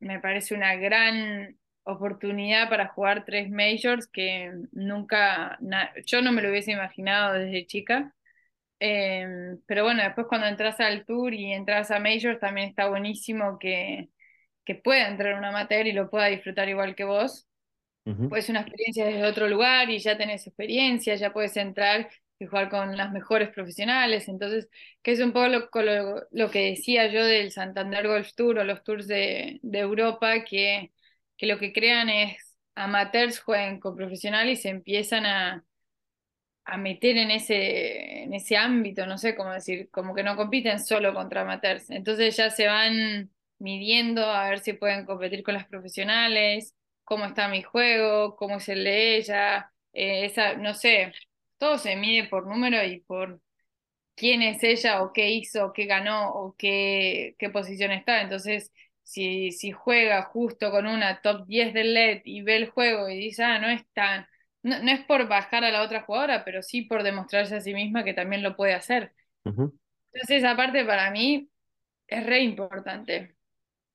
me 0.00 0.20
parece 0.20 0.54
una 0.54 0.76
gran 0.76 1.58
oportunidad 1.84 2.68
para 2.70 2.88
jugar 2.88 3.24
tres 3.24 3.50
majors 3.50 4.06
que 4.08 4.52
nunca, 4.72 5.56
na- 5.60 5.92
yo 6.06 6.22
no 6.22 6.32
me 6.32 6.42
lo 6.42 6.50
hubiese 6.50 6.72
imaginado 6.72 7.34
desde 7.34 7.66
chica. 7.66 8.14
Eh, 8.80 9.56
pero 9.66 9.84
bueno, 9.84 10.02
después 10.02 10.26
cuando 10.28 10.46
entras 10.48 10.80
al 10.80 11.06
tour 11.06 11.34
y 11.34 11.52
entras 11.52 11.90
a 11.90 12.00
majors 12.00 12.40
también 12.40 12.68
está 12.70 12.88
buenísimo 12.88 13.58
que, 13.58 14.10
que 14.64 14.74
pueda 14.76 15.08
entrar 15.08 15.38
un 15.38 15.44
amateur 15.46 15.86
y 15.86 15.92
lo 15.92 16.10
pueda 16.10 16.26
disfrutar 16.26 16.68
igual 16.68 16.94
que 16.96 17.04
vos 17.04 17.48
ujú, 18.06 18.28
pues 18.28 18.48
una 18.48 18.60
experiencia 18.60 19.06
desde 19.06 19.24
otro 19.26 19.48
lugar 19.48 19.90
y 19.90 19.98
ya 19.98 20.16
tenés 20.16 20.46
experiencia, 20.46 21.14
ya 21.16 21.32
puedes 21.32 21.56
entrar 21.56 22.10
y 22.38 22.46
jugar 22.46 22.68
con 22.70 22.96
las 22.96 23.12
mejores 23.12 23.50
profesionales. 23.50 24.28
Entonces, 24.28 24.68
que 25.02 25.12
es 25.12 25.20
un 25.20 25.32
poco 25.32 25.48
lo, 25.48 25.68
lo, 25.82 26.22
lo 26.32 26.50
que 26.50 26.70
decía 26.70 27.06
yo 27.08 27.24
del 27.24 27.52
Santander 27.52 28.06
Golf 28.08 28.32
Tour 28.34 28.58
o 28.58 28.64
los 28.64 28.82
tours 28.84 29.06
de, 29.06 29.60
de 29.62 29.78
Europa, 29.78 30.44
que, 30.44 30.92
que 31.36 31.46
lo 31.46 31.58
que 31.58 31.72
crean 31.72 32.08
es 32.10 32.56
amateurs 32.74 33.40
jueguen 33.40 33.80
con 33.80 33.96
profesionales 33.96 34.60
y 34.60 34.62
se 34.62 34.68
empiezan 34.70 35.26
a, 35.26 35.64
a 36.64 36.76
meter 36.78 37.16
en 37.16 37.30
ese, 37.30 38.22
en 38.24 38.32
ese 38.34 38.56
ámbito, 38.56 39.06
no 39.06 39.18
sé 39.18 39.34
cómo 39.36 39.52
decir, 39.52 39.90
como 39.90 40.14
que 40.14 40.22
no 40.22 40.36
compiten 40.36 40.80
solo 40.80 41.12
contra 41.14 41.42
amateurs. 41.42 41.90
Entonces 41.90 42.36
ya 42.36 42.50
se 42.50 42.66
van 42.66 43.30
midiendo 43.58 44.24
a 44.24 44.48
ver 44.50 44.60
si 44.60 44.72
pueden 44.74 45.04
competir 45.06 45.42
con 45.42 45.54
las 45.54 45.66
profesionales, 45.66 46.74
cómo 47.04 47.26
está 47.26 47.48
mi 47.48 47.62
juego, 47.62 48.34
cómo 48.36 48.56
es 48.58 48.68
el 48.68 48.84
de 48.84 49.16
ella, 49.16 49.72
eh, 49.92 50.24
esa, 50.26 50.54
no 50.56 50.72
sé, 50.74 51.12
todo 51.58 51.76
se 51.78 51.96
mide 51.96 52.28
por 52.28 52.46
número 52.46 52.82
y 52.84 53.00
por 53.00 53.40
quién 54.16 54.42
es 54.42 54.62
ella 54.64 55.02
o 55.02 55.12
qué 55.12 55.30
hizo, 55.30 55.72
qué 55.72 55.86
ganó 55.86 56.30
o 56.34 56.54
qué, 56.58 57.36
qué 57.38 57.50
posición 57.50 57.92
está. 57.92 58.22
Entonces, 58.22 58.72
si, 59.04 59.52
si 59.52 59.72
juega 59.72 60.22
justo 60.24 60.70
con 60.72 60.86
una 60.86 61.22
top 61.22 61.46
10 61.46 61.74
del 61.74 61.94
LED 61.94 62.22
y 62.26 62.42
ve 62.42 62.56
el 62.56 62.70
juego 62.70 63.08
y 63.08 63.18
dice, 63.18 63.44
ah, 63.44 63.58
no 63.60 63.68
es 63.70 63.86
tan, 63.94 64.26
no, 64.62 64.82
no 64.82 64.90
es 64.92 65.00
por 65.06 65.28
bajar 65.28 65.64
a 65.64 65.70
la 65.72 65.82
otra 65.82 66.02
jugadora, 66.02 66.44
pero 66.44 66.62
sí 66.62 66.82
por 66.82 67.02
demostrarse 67.04 67.56
a 67.56 67.60
sí 67.60 67.74
misma 67.74 68.04
que 68.04 68.14
también 68.14 68.42
lo 68.42 68.56
puede 68.56 68.74
hacer. 68.74 69.14
Entonces, 70.12 70.38
esa 70.38 70.56
parte 70.56 70.84
para 70.84 71.10
mí 71.10 71.50
es 72.08 72.26
re 72.26 72.40
importante 72.42 73.36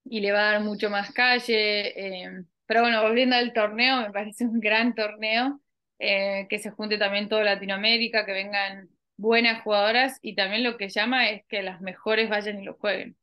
y 0.06 0.22
le 0.22 0.32
va 0.32 0.50
a 0.50 0.54
dar 0.54 0.62
mucho 0.63 0.89
más 0.89 1.12
calle. 1.13 2.24
eh, 2.26 2.43
pero 2.65 2.82
bueno, 2.82 3.02
volviendo 3.04 3.36
al 3.36 3.54
torneo, 3.54 4.02
me 4.02 4.12
parece 4.12 4.45
un 4.45 4.60
gran 4.60 4.95
torneo, 4.95 5.62
eh, 6.00 6.48
que 6.50 6.60
se 6.60 6.72
junte 6.72 6.98
también 6.98 7.30
toda 7.30 7.43
Latinoamérica, 7.43 8.26
que 8.26 8.34
vengan 8.34 8.89
buenas 9.17 9.63
jugadoras 9.63 10.19
y 10.22 10.36
también 10.36 10.63
lo 10.63 10.78
que 10.78 10.89
llama 10.89 11.30
es 11.30 11.45
que 11.48 11.63
las 11.63 11.82
mejores 11.82 12.30
vayan 12.30 12.62
y 12.62 12.65
lo 12.65 12.76
jueguen. 12.76 13.17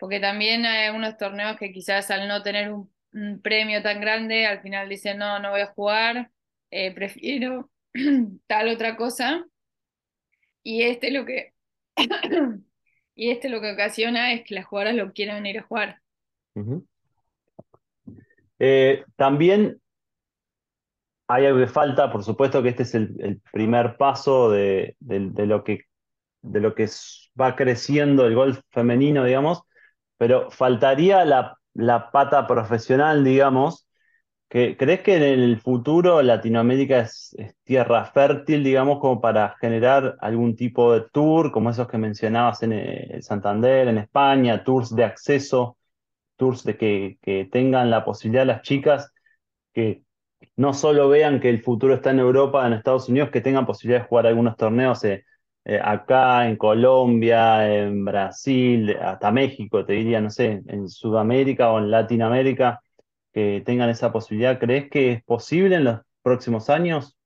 Porque 0.00 0.18
también 0.18 0.64
hay 0.64 0.86
algunos 0.86 1.18
torneos 1.18 1.58
que 1.58 1.72
quizás 1.72 2.10
al 2.10 2.26
no 2.26 2.42
tener 2.42 2.72
un, 2.72 2.90
premio 3.42 3.82
tan 3.82 4.00
grande, 4.00 4.46
al 4.46 4.62
final 4.62 4.88
dicen, 4.88 5.18
no, 5.18 5.38
no 5.40 5.50
voy 5.50 5.60
a 5.60 5.66
jugar, 5.66 6.30
eh, 6.70 6.94
prefiero 6.94 7.70
tal 8.46 8.68
otra 8.68 8.96
cosa. 8.96 9.44
Y 10.62 10.82
este 10.82 11.10
lo 11.10 11.26
que, 11.26 11.52
y 13.14 13.30
este 13.30 13.50
lo 13.50 13.60
que 13.60 13.72
ocasiona 13.72 14.32
es 14.32 14.44
que 14.44 14.54
las 14.54 14.64
jugadoras 14.64 14.94
lo 14.94 15.12
quieran 15.12 15.44
ir 15.44 15.58
a 15.58 15.64
jugar. 15.64 16.00
Eh, 18.58 19.04
también 19.16 19.80
hay 21.28 21.46
algo 21.46 21.58
que 21.58 21.66
falta, 21.66 22.10
por 22.10 22.24
supuesto 22.24 22.62
que 22.62 22.70
este 22.70 22.84
es 22.84 22.94
el, 22.94 23.40
primer 23.52 23.96
paso 23.98 24.50
de, 24.50 24.96
de- 24.98 25.46
lo 25.46 25.62
que, 25.62 25.82
de 26.42 26.60
lo 26.60 26.74
que 26.74 26.88
va 27.38 27.54
creciendo 27.54 28.26
el 28.26 28.34
golf 28.34 28.60
femenino, 28.70 29.24
digamos, 29.24 29.62
pero 30.20 30.50
faltaría 30.50 31.24
la, 31.24 31.56
la 31.72 32.10
pata 32.10 32.46
profesional, 32.46 33.24
digamos, 33.24 33.88
que, 34.50 34.76
¿crees 34.76 35.00
que 35.00 35.16
en 35.16 35.22
el 35.22 35.58
futuro 35.58 36.20
Latinoamérica 36.20 37.00
es, 37.00 37.34
tierra 37.64 38.04
fértil, 38.04 38.62
digamos, 38.62 38.98
como 39.00 39.22
para 39.22 39.56
generar 39.58 40.18
algún 40.20 40.56
tipo 40.56 40.92
de 40.92 41.06
tour, 41.10 41.50
como 41.50 41.70
esos 41.70 41.88
que 41.88 41.96
mencionabas 41.96 42.62
en 42.62 42.72
eh, 42.74 43.22
Santander, 43.22 43.88
en 43.88 43.96
España, 43.96 44.62
tours 44.62 44.94
de 44.94 45.04
acceso, 45.04 45.78
tours 46.36 46.64
de 46.64 46.76
que, 46.76 47.18
que 47.22 47.46
tengan 47.50 47.88
la 47.88 48.04
posibilidad 48.04 48.44
las 48.44 48.60
chicas 48.60 49.14
que 49.72 50.02
no 50.54 50.74
solo 50.74 51.08
vean 51.08 51.40
que 51.40 51.48
el 51.48 51.62
futuro 51.62 51.94
está 51.94 52.10
en 52.10 52.18
Europa, 52.18 52.66
en 52.66 52.74
Estados 52.74 53.08
Unidos, 53.08 53.30
que 53.30 53.40
tengan 53.40 53.64
posibilidad 53.64 54.02
de 54.02 54.08
jugar 54.08 54.26
algunos 54.26 54.58
torneos 54.58 55.02
eh, 55.04 55.24
eh, 55.64 55.80
acá 55.82 56.48
en 56.48 56.56
Colombia, 56.56 57.72
en 57.74 58.04
Brasil, 58.04 58.96
hasta 59.00 59.30
México, 59.32 59.84
te 59.84 59.94
diría, 59.94 60.20
no 60.20 60.30
sé, 60.30 60.62
en 60.66 60.88
Sudamérica 60.88 61.70
o 61.72 61.78
en 61.78 61.90
Latinoamérica, 61.90 62.80
que 63.32 63.62
tengan 63.66 63.90
esa 63.90 64.12
posibilidad. 64.12 64.58
¿Crees 64.58 64.90
que 64.90 65.12
es 65.12 65.24
posible 65.24 65.76
en 65.76 65.84
los 65.84 66.00
próximos 66.22 66.70
años? 66.70 67.16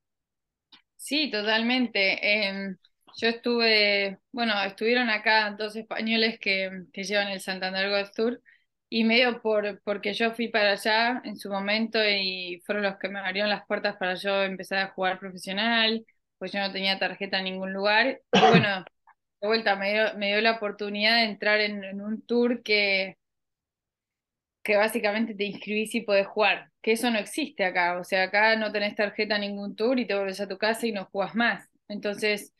Sí, 0.96 1.30
totalmente. 1.30 2.46
Em, 2.48 2.76
yo 3.16 3.28
estuve, 3.28 4.18
bueno, 4.32 4.60
estuvieron 4.64 5.10
acá 5.10 5.50
dos 5.58 5.76
españoles 5.76 6.38
que, 6.40 6.84
que 6.92 7.04
llevan 7.04 7.28
el 7.28 7.40
Santander 7.40 7.90
Golf 7.90 8.10
Tour 8.12 8.42
y 8.88 9.04
medio 9.04 9.40
por, 9.42 9.80
porque 9.84 10.14
yo 10.14 10.32
fui 10.34 10.48
para 10.48 10.72
allá 10.72 11.20
en 11.24 11.36
su 11.36 11.50
momento 11.50 11.98
y 12.04 12.62
fueron 12.66 12.84
los 12.84 12.96
que 12.98 13.08
me 13.08 13.18
abrieron 13.20 13.50
las 13.50 13.66
puertas 13.66 13.96
para 13.96 14.14
yo 14.14 14.42
empezar 14.42 14.78
a 14.78 14.88
jugar 14.92 15.18
profesional, 15.18 16.04
pues 16.38 16.52
yo 16.52 16.60
no 16.60 16.72
tenía 16.72 16.98
tarjeta 16.98 17.38
en 17.38 17.44
ningún 17.44 17.72
lugar. 17.72 18.20
Y 18.32 18.40
bueno, 18.40 18.84
de 19.40 19.46
vuelta 19.48 19.76
me 19.76 19.92
dio, 19.92 20.14
me 20.18 20.28
dio 20.28 20.40
la 20.40 20.52
oportunidad 20.52 21.16
de 21.16 21.24
entrar 21.24 21.60
en, 21.60 21.84
en 21.84 22.00
un 22.02 22.22
tour 22.22 22.62
que 22.62 23.16
que 24.62 24.76
básicamente 24.76 25.34
te 25.34 25.44
inscribís 25.44 25.94
y 25.94 26.00
podés 26.02 26.26
jugar, 26.26 26.70
que 26.82 26.92
eso 26.92 27.10
no 27.10 27.18
existe 27.18 27.64
acá, 27.64 27.98
o 27.98 28.04
sea, 28.04 28.24
acá 28.24 28.56
no 28.56 28.72
tenés 28.72 28.94
tarjeta 28.96 29.34
en 29.36 29.42
ningún 29.42 29.76
tour 29.76 29.98
y 29.98 30.06
te 30.06 30.14
vuelves 30.14 30.40
a 30.40 30.48
tu 30.48 30.56
casa 30.58 30.86
y 30.86 30.92
no 30.92 31.06
jugás 31.12 31.34
más. 31.34 31.68
Entonces, 31.88 32.52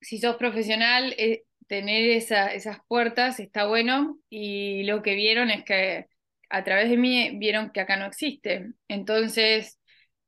si 0.00 0.18
sos 0.18 0.36
profesional, 0.36 1.14
eh, 1.18 1.44
tener 1.66 2.10
esa, 2.10 2.52
esas 2.52 2.78
puertas 2.88 3.40
está 3.40 3.66
bueno 3.66 4.18
y 4.28 4.84
lo 4.84 5.02
que 5.02 5.14
vieron 5.14 5.50
es 5.50 5.64
que 5.64 6.06
a 6.48 6.64
través 6.64 6.90
de 6.90 6.96
mí 6.96 7.38
vieron 7.38 7.70
que 7.70 7.80
acá 7.80 7.96
no 7.96 8.06
existe. 8.06 8.72
Entonces, 8.88 9.78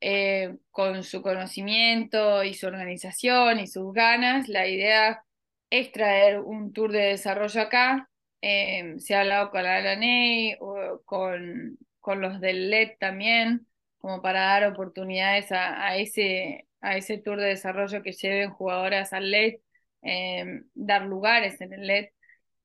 eh, 0.02 0.56
con 0.70 1.04
su 1.04 1.22
conocimiento 1.22 2.44
y 2.44 2.54
su 2.54 2.66
organización 2.66 3.60
y 3.60 3.66
sus 3.66 3.92
ganas, 3.94 4.48
la 4.48 4.66
idea 4.68 5.24
es 5.70 5.92
traer 5.92 6.40
un 6.40 6.72
tour 6.72 6.92
de 6.92 7.00
desarrollo 7.00 7.60
acá 7.62 8.08
eh, 8.42 8.96
se 8.98 9.14
ha 9.14 9.20
hablado 9.20 9.50
con 9.50 9.62
la 9.62 9.80
LANEI 9.80 10.56
o 10.60 11.02
con, 11.04 11.78
con 12.00 12.20
los 12.20 12.40
del 12.40 12.70
LED 12.70 12.98
también, 12.98 13.66
como 13.98 14.20
para 14.22 14.40
dar 14.42 14.64
oportunidades 14.66 15.52
a, 15.52 15.96
ese, 15.96 16.68
a 16.80 16.96
ese 16.96 17.18
tour 17.18 17.38
de 17.40 17.46
desarrollo 17.48 18.02
que 18.02 18.12
lleven 18.12 18.50
jugadoras 18.50 19.12
al 19.12 19.30
LED, 19.30 19.60
eh, 20.02 20.62
dar 20.74 21.02
lugares 21.06 21.60
en 21.60 21.72
el 21.72 21.86
LED. 21.86 22.08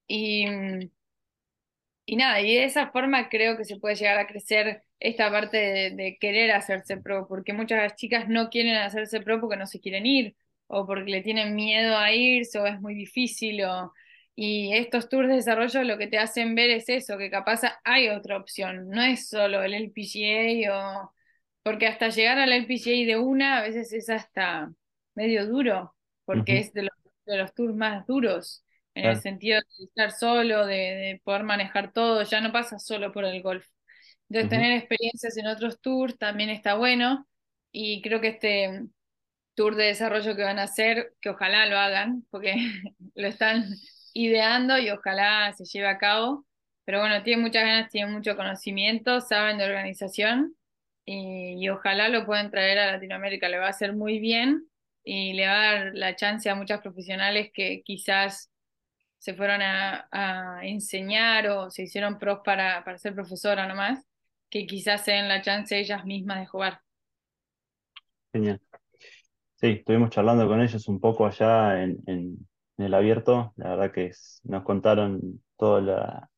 Y, 0.07 0.45
y 2.07 2.15
nada, 2.17 2.41
y 2.41 2.55
de 2.55 2.65
esa 2.65 2.89
forma 2.91 3.29
creo 3.29 3.57
que 3.57 3.65
se 3.65 3.77
puede 3.79 3.95
llegar 3.95 4.17
a 4.17 4.27
crecer 4.27 4.83
esta 4.99 5.29
parte 5.31 5.57
de, 5.57 5.91
de, 5.91 6.17
querer 6.19 6.51
hacerse 6.51 6.97
pro, 6.97 7.27
porque 7.27 7.53
muchas 7.53 7.95
chicas 7.95 8.29
no 8.29 8.49
quieren 8.49 8.77
hacerse 8.77 9.21
pro 9.21 9.39
porque 9.41 9.57
no 9.57 9.67
se 9.67 9.79
quieren 9.81 10.05
ir, 10.07 10.35
o 10.67 10.85
porque 10.87 11.11
le 11.11 11.21
tienen 11.21 11.55
miedo 11.55 11.97
a 11.97 12.13
irse, 12.13 12.59
o 12.59 12.65
es 12.65 12.81
muy 12.81 12.95
difícil, 12.95 13.63
o 13.65 13.93
y 14.39 14.73
estos 14.75 15.09
tours 15.09 15.27
de 15.29 15.35
desarrollo 15.37 15.83
lo 15.83 15.97
que 15.97 16.07
te 16.07 16.19
hacen 16.19 16.53
ver 16.55 16.69
es 16.69 16.89
eso, 16.89 17.17
que 17.17 17.31
capaz 17.31 17.61
hay 17.83 18.09
otra 18.09 18.37
opción, 18.37 18.87
no 18.89 19.01
es 19.01 19.29
solo 19.29 19.63
el 19.63 19.73
LPGA 19.73 20.73
o... 20.73 21.13
Porque 21.63 21.87
hasta 21.87 22.09
llegar 22.09 22.39
al 22.39 22.53
LPGA 22.53 23.05
de 23.07 23.17
una 23.17 23.57
a 23.59 23.63
veces 23.63 23.91
es 23.93 24.09
hasta 24.09 24.71
medio 25.15 25.47
duro, 25.47 25.95
porque 26.25 26.59
es 26.59 26.73
de 26.73 26.83
los, 26.83 26.91
de 27.25 27.37
los 27.37 27.53
tours 27.55 27.75
más 27.75 28.05
duros, 28.07 28.63
en 28.97 29.05
el 29.05 29.15
claro, 29.15 29.21
sentido 29.21 29.59
de 29.79 29.85
estar 29.85 30.11
solo, 30.11 30.65
de, 30.65 30.75
de 30.75 31.21
poder 31.23 31.43
manejar 31.43 31.93
todo, 31.93 32.23
ya 32.23 32.41
no 32.41 32.51
pasa 32.51 32.79
solo 32.79 33.11
por 33.13 33.25
el 33.25 33.41
golf. 33.43 33.65
Entonces 34.29 34.49
ujú, 34.49 34.49
tener 34.49 34.73
experiencias 34.77 35.37
en 35.37 35.47
otros 35.47 35.81
tours 35.81 36.17
también 36.17 36.49
está 36.49 36.75
bueno, 36.75 37.27
y 37.71 38.01
creo 38.01 38.21
que 38.21 38.29
este 38.29 38.87
tour 39.55 39.75
de 39.75 39.85
desarrollo 39.85 40.35
que 40.35 40.43
van 40.43 40.59
a 40.59 40.63
hacer, 40.63 41.13
que 41.21 41.29
ojalá 41.29 41.65
lo 41.65 41.77
hagan, 41.77 42.25
porque 42.29 42.55
lo 43.15 43.27
están 43.27 43.65
ideando 44.13 44.77
y 44.77 44.89
ojalá 44.89 45.53
se 45.53 45.65
lleve 45.65 45.87
a 45.87 45.97
cabo. 45.97 46.45
Pero 46.85 46.99
bueno, 46.99 47.21
tienen 47.23 47.43
muchas 47.43 47.63
ganas, 47.63 47.91
tienen 47.91 48.13
mucho 48.13 48.35
conocimiento, 48.37 49.19
saben 49.21 49.57
de 49.57 49.65
organización 49.65 50.55
y, 51.05 51.55
y 51.63 51.69
ojalá 51.69 52.07
lo 52.09 52.25
puedan 52.25 52.49
traer 52.51 52.79
a 52.79 52.91
Latinoamérica. 52.93 53.49
Le 53.49 53.57
va 53.59 53.67
a 53.67 53.69
hacer 53.69 53.93
muy 53.95 54.19
bien 54.19 54.67
y 55.03 55.33
le 55.33 55.47
va 55.47 55.53
a 55.71 55.73
dar 55.75 55.91
la 55.95 56.15
chance 56.15 56.49
a 56.49 56.55
muchas 56.55 56.81
profesionales 56.81 57.49
que 57.53 57.81
quizás 57.83 58.51
se 59.27 59.33
fueron 59.35 59.61
a, 59.61 60.07
a 60.11 60.65
enseñar 60.65 61.47
o 61.49 61.69
se 61.69 61.83
hicieron 61.83 62.17
pros 62.17 62.39
para, 62.45 62.83
para 62.85 62.97
ser 62.97 63.13
profesora 63.13 63.67
nomás, 63.67 64.05
que 64.49 64.65
quizás 64.65 65.03
se 65.03 65.11
den 65.11 65.27
la 65.27 65.41
chance 65.41 65.77
ellas 65.77 66.05
mismas 66.05 66.39
de 66.39 66.45
jugar. 66.47 66.81
genial. 68.33 68.59
Sí, 69.55 69.67
estuvimos 69.69 70.11
charlando 70.11 70.47
con 70.47 70.61
ellos 70.61 70.87
un 70.87 70.99
poco 70.99 71.25
allá 71.25 71.83
en, 71.83 71.99
en- 72.07 72.37
en 72.77 72.85
el 72.85 72.93
abierto. 72.93 73.53
La 73.57 73.71
verdad 73.71 73.91
que 73.93 74.07
es- 74.07 74.41
nos 74.45 74.63
contaron 74.63 75.21
todo 75.57 75.81
la- 75.81 76.29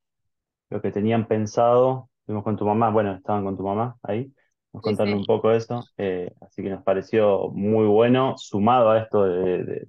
lo 0.69 0.81
que 0.81 0.91
tenían 0.91 1.27
pensado. 1.27 2.09
Estuvimos 2.21 2.43
con 2.45 2.57
tu 2.57 2.65
mamá, 2.65 2.89
bueno, 2.91 3.13
estaban 3.15 3.45
con 3.45 3.57
tu 3.57 3.63
mamá 3.63 3.97
ahí. 4.03 4.33
Nos 4.73 4.83
Sí, 4.83 4.95
contaron 4.95 5.13
sí. 5.15 5.15
un 5.15 5.25
poco 5.25 5.51
eso. 5.51 5.89
eh, 5.97 6.33
así 6.41 6.63
que 6.63 6.69
nos 6.71 6.83
pareció 6.83 7.49
muy 7.51 7.87
bueno, 7.87 8.35
sumado 8.37 8.91
a 8.91 8.99
esto 9.01 9.25
de, 9.25 9.63
de- 9.65 9.87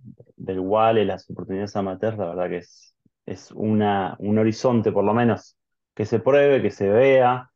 del 0.51 0.61
WAL 0.61 0.99
y 0.99 1.05
las 1.05 1.29
oportunidades 1.31 1.77
amateurs. 1.77 2.19
La 2.19 2.27
verdad 2.27 2.49
que 2.49 2.59
es, 2.59 2.95
es 3.27 3.51
una, 3.53 4.17
un 4.19 4.39
horizonte, 4.39 4.93
por 4.93 5.05
lo 5.05 5.15
menos, 5.15 5.57
que 5.95 6.07
se 6.07 6.21
pruebe, 6.21 6.63
que 6.63 6.71
se 6.71 6.89
vea 6.89 7.51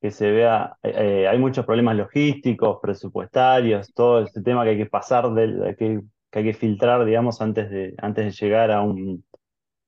que 0.00 0.10
se 0.10 0.30
vea, 0.30 0.76
eh, 0.82 1.22
eh, 1.24 1.28
hay 1.28 1.38
muchos 1.38 1.66
problemas 1.66 1.96
logísticos, 1.96 2.78
presupuestarios, 2.80 3.92
todo 3.94 4.22
ese 4.22 4.42
tema 4.42 4.64
que 4.64 4.70
hay 4.70 4.76
que 4.78 4.86
pasar, 4.86 5.32
del, 5.32 5.76
que, 5.76 6.00
que 6.30 6.38
hay 6.38 6.44
que 6.44 6.54
filtrar, 6.54 7.04
digamos, 7.04 7.40
antes 7.40 7.70
de, 7.70 7.94
antes 7.98 8.24
de 8.26 8.46
llegar 8.46 8.70
a 8.70 8.82
un 8.82 9.24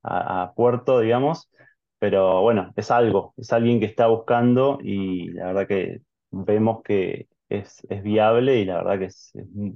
a, 0.02 0.52
puerto, 0.56 1.00
digamos. 1.00 1.50
Pero 1.98 2.42
bueno, 2.42 2.72
es 2.76 2.90
algo, 2.90 3.34
es 3.36 3.52
alguien 3.52 3.80
que 3.80 3.86
está 3.86 4.06
buscando 4.08 4.78
y 4.82 5.30
la 5.32 5.46
verdad 5.48 5.68
que 5.68 6.00
vemos 6.30 6.82
que 6.82 7.28
es, 7.48 7.86
es 7.90 8.02
viable 8.02 8.58
y 8.58 8.64
la 8.64 8.82
verdad 8.82 8.98
que 9.00 9.10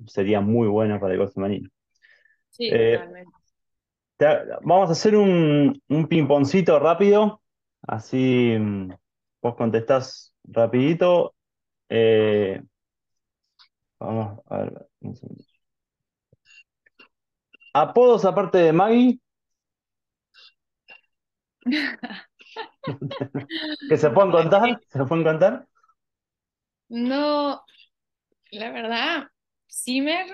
sería 0.07 0.41
muy 0.41 0.69
bueno 0.69 0.99
para 1.01 1.13
el 1.15 1.19
golf 1.21 1.35
femenino. 1.35 1.69
Sí, 2.57 2.73
Eh, 2.73 2.79
totalmente. 2.79 3.33
te- 4.17 4.27
vamos 4.63 4.89
a 4.89 4.93
hacer 4.93 5.17
un, 5.17 5.81
un 5.89 6.07
ping-pongcito 6.09 6.79
rápido, 6.79 7.43
así 7.83 8.57
mm, 8.59 8.91
vos 9.43 9.55
contestás 9.57 10.35
rapidito 10.45 11.35
Eh, 11.91 12.63
vamos 13.99 14.41
a 14.49 14.59
ver. 14.59 14.89
Apodos 17.73 18.25
aparte 18.25 18.59
de 18.59 18.73
Maggie, 18.73 19.21
que 23.89 23.97
se 23.97 24.11
pueden 24.11 24.31
contar, 24.33 24.81
se 24.91 25.05
pueden 25.05 25.25
contar. 25.25 25.67
No, 26.89 27.63
la 28.53 28.73
verdad, 28.73 29.29
Zimmer 29.71 30.27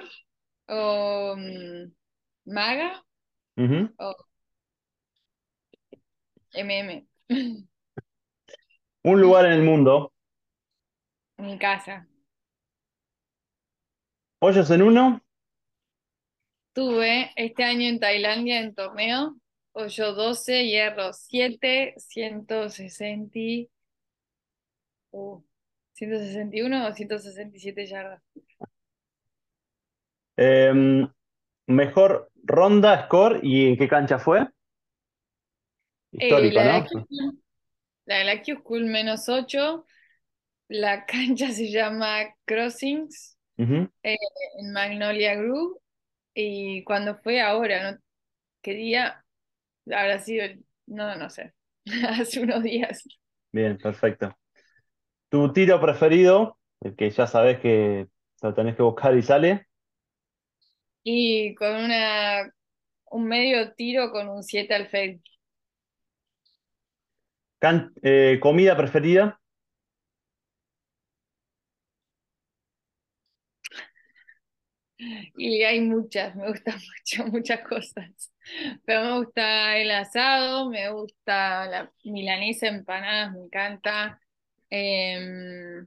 o 0.68 1.36
mm, 1.36 1.92
Maga 2.44 3.04
o 3.98 4.16
MM. 6.54 7.06
Un 9.04 9.20
lugar 9.20 9.46
en 9.46 9.52
el 9.52 9.62
mundo. 9.62 10.12
Mi 11.38 11.58
casa. 11.58 12.06
Pollos 14.38 14.70
en 14.70 14.82
uno. 14.82 15.22
Tuve 16.72 17.30
este 17.36 17.64
año 17.64 17.88
en 17.88 17.98
Tailandia 18.00 18.60
en 18.60 18.74
torneo, 18.74 19.36
hoyo 19.72 20.14
12, 20.14 20.66
hierro 20.66 21.12
7, 21.12 21.94
160, 21.98 23.38
y- 23.38 23.70
uh, 25.10 25.42
161 25.94 26.86
o 26.86 26.92
167 26.92 27.86
yardas. 27.86 28.22
Eh, 30.36 30.72
mejor 31.66 32.29
ronda, 32.44 33.04
score 33.06 33.40
y 33.42 33.68
en 33.68 33.76
qué 33.76 33.88
cancha 33.88 34.18
fue. 34.18 34.40
Eh, 36.12 36.24
Histórico, 36.24 36.56
la 36.56 36.62
de 36.62 36.68
la 36.68 36.80
¿no? 36.80 36.86
Q, 36.88 37.06
la 38.06 38.18
de 38.18 38.24
la 38.24 38.42
Q 38.42 38.56
School 38.60 38.84
menos 38.86 39.28
8, 39.28 39.86
la 40.68 41.06
cancha 41.06 41.50
se 41.50 41.70
llama 41.70 42.20
Crossings 42.44 43.36
eh, 43.58 44.16
en 44.58 44.72
Magnolia 44.72 45.34
Grove 45.34 45.78
y 46.34 46.84
cuando 46.84 47.16
fue 47.16 47.40
ahora, 47.40 47.92
¿no? 47.92 47.98
¿Qué 48.62 48.74
día? 48.74 49.24
Habrá 49.86 50.18
sido, 50.18 50.46
no, 50.86 51.16
no 51.16 51.30
sé, 51.30 51.54
hace 52.08 52.40
unos 52.40 52.62
días. 52.62 53.04
Bien, 53.52 53.78
perfecto. 53.78 54.36
Tu 55.28 55.52
tiro 55.52 55.80
preferido, 55.80 56.58
el 56.80 56.94
que 56.96 57.10
ya 57.10 57.26
sabes 57.26 57.60
que 57.60 58.08
lo 58.42 58.54
tenés 58.54 58.76
que 58.76 58.82
buscar 58.82 59.16
y 59.16 59.22
sale. 59.22 59.66
Y 61.02 61.54
con 61.54 61.74
una, 61.74 62.52
un 63.10 63.26
medio 63.26 63.74
tiro 63.74 64.10
con 64.12 64.28
un 64.28 64.42
7 64.42 64.74
al 64.74 64.88
fade. 64.88 65.20
Can- 67.58 67.92
eh, 68.02 68.38
comida 68.40 68.76
preferida. 68.76 69.40
Y 75.36 75.62
hay 75.62 75.80
muchas, 75.80 76.34
me 76.36 76.48
gustan 76.48 76.74
mucho, 77.20 77.26
muchas 77.32 77.60
cosas. 77.66 78.32
Pero 78.84 79.02
me 79.04 79.18
gusta 79.24 79.76
el 79.78 79.90
asado, 79.90 80.70
me 80.70 80.90
gusta 80.92 81.66
la 81.66 81.92
milanesa 82.04 82.68
empanadas, 82.68 83.32
me 83.32 83.40
encanta. 83.44 84.20
Em, 84.70 85.86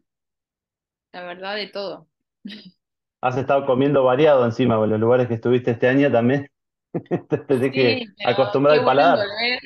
la 1.13 1.23
verdad, 1.23 1.55
de 1.55 1.67
todo. 1.67 2.09
Has 3.23 3.37
estado 3.37 3.65
comiendo 3.65 4.03
variado 4.03 4.45
encima 4.45 4.75
con 4.77 4.89
los 4.89 4.99
lugares 4.99 5.27
que 5.27 5.35
estuviste 5.35 5.71
este 5.71 5.87
año 5.87 6.11
también. 6.11 6.47
Te 7.29 7.37
tenés 7.39 7.71
que 7.73 8.01
Sí, 8.01 8.05
pero 8.17 8.29
acostumbrar 8.31 8.73
al 8.79 8.83
bueno 8.83 8.85
paladar. 8.85 9.19
volver, 9.19 9.59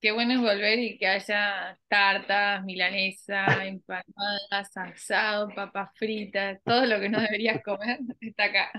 qué 0.00 0.12
bueno 0.12 0.34
es 0.34 0.40
volver 0.40 0.78
y 0.80 0.98
que 0.98 1.06
haya 1.08 1.78
tartas, 1.88 2.64
milanesa, 2.64 3.46
empanadas, 3.66 4.76
asado, 4.76 5.48
papas 5.54 5.90
fritas, 5.96 6.60
todo 6.64 6.86
lo 6.86 7.00
que 7.00 7.08
no 7.10 7.20
deberías 7.20 7.62
comer 7.64 7.98
está 8.20 8.44
acá. 8.46 8.72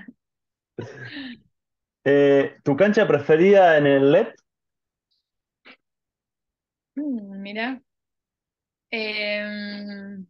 Eh, 2.03 2.57
¿tu 2.63 2.75
cancha 2.75 3.07
preferida 3.07 3.77
en 3.77 3.87
el 3.87 4.11
LED? 4.11 4.27
Mm, 6.97 7.41
mira. 7.41 7.81
Em, 8.91 10.27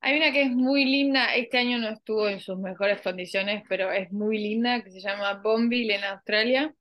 hay 0.00 0.16
una 0.18 0.32
que 0.32 0.42
es 0.42 0.50
muy 0.50 0.84
linda, 0.84 1.34
este 1.34 1.58
año 1.58 1.78
no 1.78 1.88
estuvo 1.90 2.28
en 2.28 2.40
sus 2.40 2.58
mejores 2.58 3.00
condiciones, 3.02 3.64
pero 3.68 3.90
es 3.92 4.10
muy 4.12 4.38
linda, 4.38 4.82
que 4.82 4.90
se 4.90 5.00
llama 5.00 5.34
Bonville 5.42 5.94
en 5.96 6.04
Australia. 6.04 6.74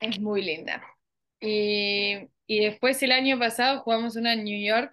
Es 0.00 0.20
muy 0.20 0.42
linda. 0.42 0.82
Y, 1.40 2.16
y 2.46 2.60
después 2.64 3.02
el 3.02 3.12
año 3.12 3.38
pasado 3.38 3.80
jugamos 3.82 4.16
una 4.16 4.34
en 4.34 4.44
New 4.44 4.60
York 4.66 4.92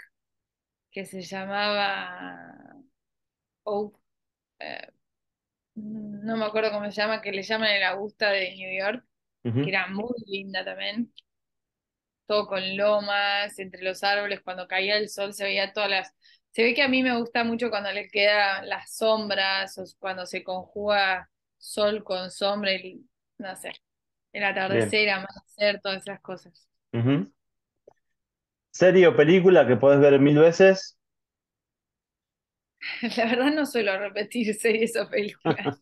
que 0.91 1.05
se 1.05 1.21
llamaba 1.21 2.75
Oak, 3.63 3.97
eh, 4.59 4.87
no 5.75 6.37
me 6.37 6.45
acuerdo 6.45 6.71
cómo 6.71 6.85
se 6.85 6.91
llama, 7.01 7.21
que 7.21 7.31
le 7.31 7.43
llaman 7.43 7.71
el 7.71 7.83
Augusta 7.83 8.29
de 8.31 8.55
New 8.55 8.79
York, 8.79 9.05
que 9.61 9.69
era 9.69 9.87
muy 9.87 10.13
linda 10.27 10.63
también. 10.65 11.13
todo 12.25 12.47
con 12.47 12.77
lomas, 12.77 13.59
entre 13.59 13.83
los 13.83 14.03
árboles, 14.03 14.41
cuando 14.41 14.67
caía 14.67 14.97
el 14.97 15.09
sol 15.09 15.33
se 15.33 15.43
veía 15.45 15.73
todas 15.73 15.89
las... 15.89 16.15
Se 16.53 16.63
ve 16.63 16.75
que 16.75 16.83
a 16.83 16.87
mí 16.87 17.03
me 17.03 17.17
gusta 17.17 17.43
mucho 17.43 17.69
cuando 17.71 17.91
le 17.91 18.07
quedan 18.09 18.69
las 18.69 18.95
sombras, 18.95 19.77
o 19.79 19.83
cuando 19.99 20.25
se 20.27 20.43
conjuga 20.43 21.29
sol 21.57 22.03
con 22.03 22.31
sombra, 22.31 22.73
y, 22.75 23.05
no 23.39 23.55
sé, 23.55 23.73
el 24.33 24.43
atardecer, 24.43 25.09
amanecer, 25.09 25.81
todas 25.81 26.03
esas 26.03 26.21
cosas. 26.21 26.67
Ujú. 26.93 27.31
¿Serie 28.71 29.07
o 29.07 29.15
película 29.15 29.65
que 29.67 29.77
podés 29.77 29.99
ver 30.01 30.19
mil 30.19 30.37
veces? 30.39 30.97
La 33.17 33.25
verdad 33.25 33.51
no 33.53 33.65
suelo 33.65 33.97
repetir 33.97 34.53
series 34.55 34.95
o 34.97 35.09
películas, 35.09 35.81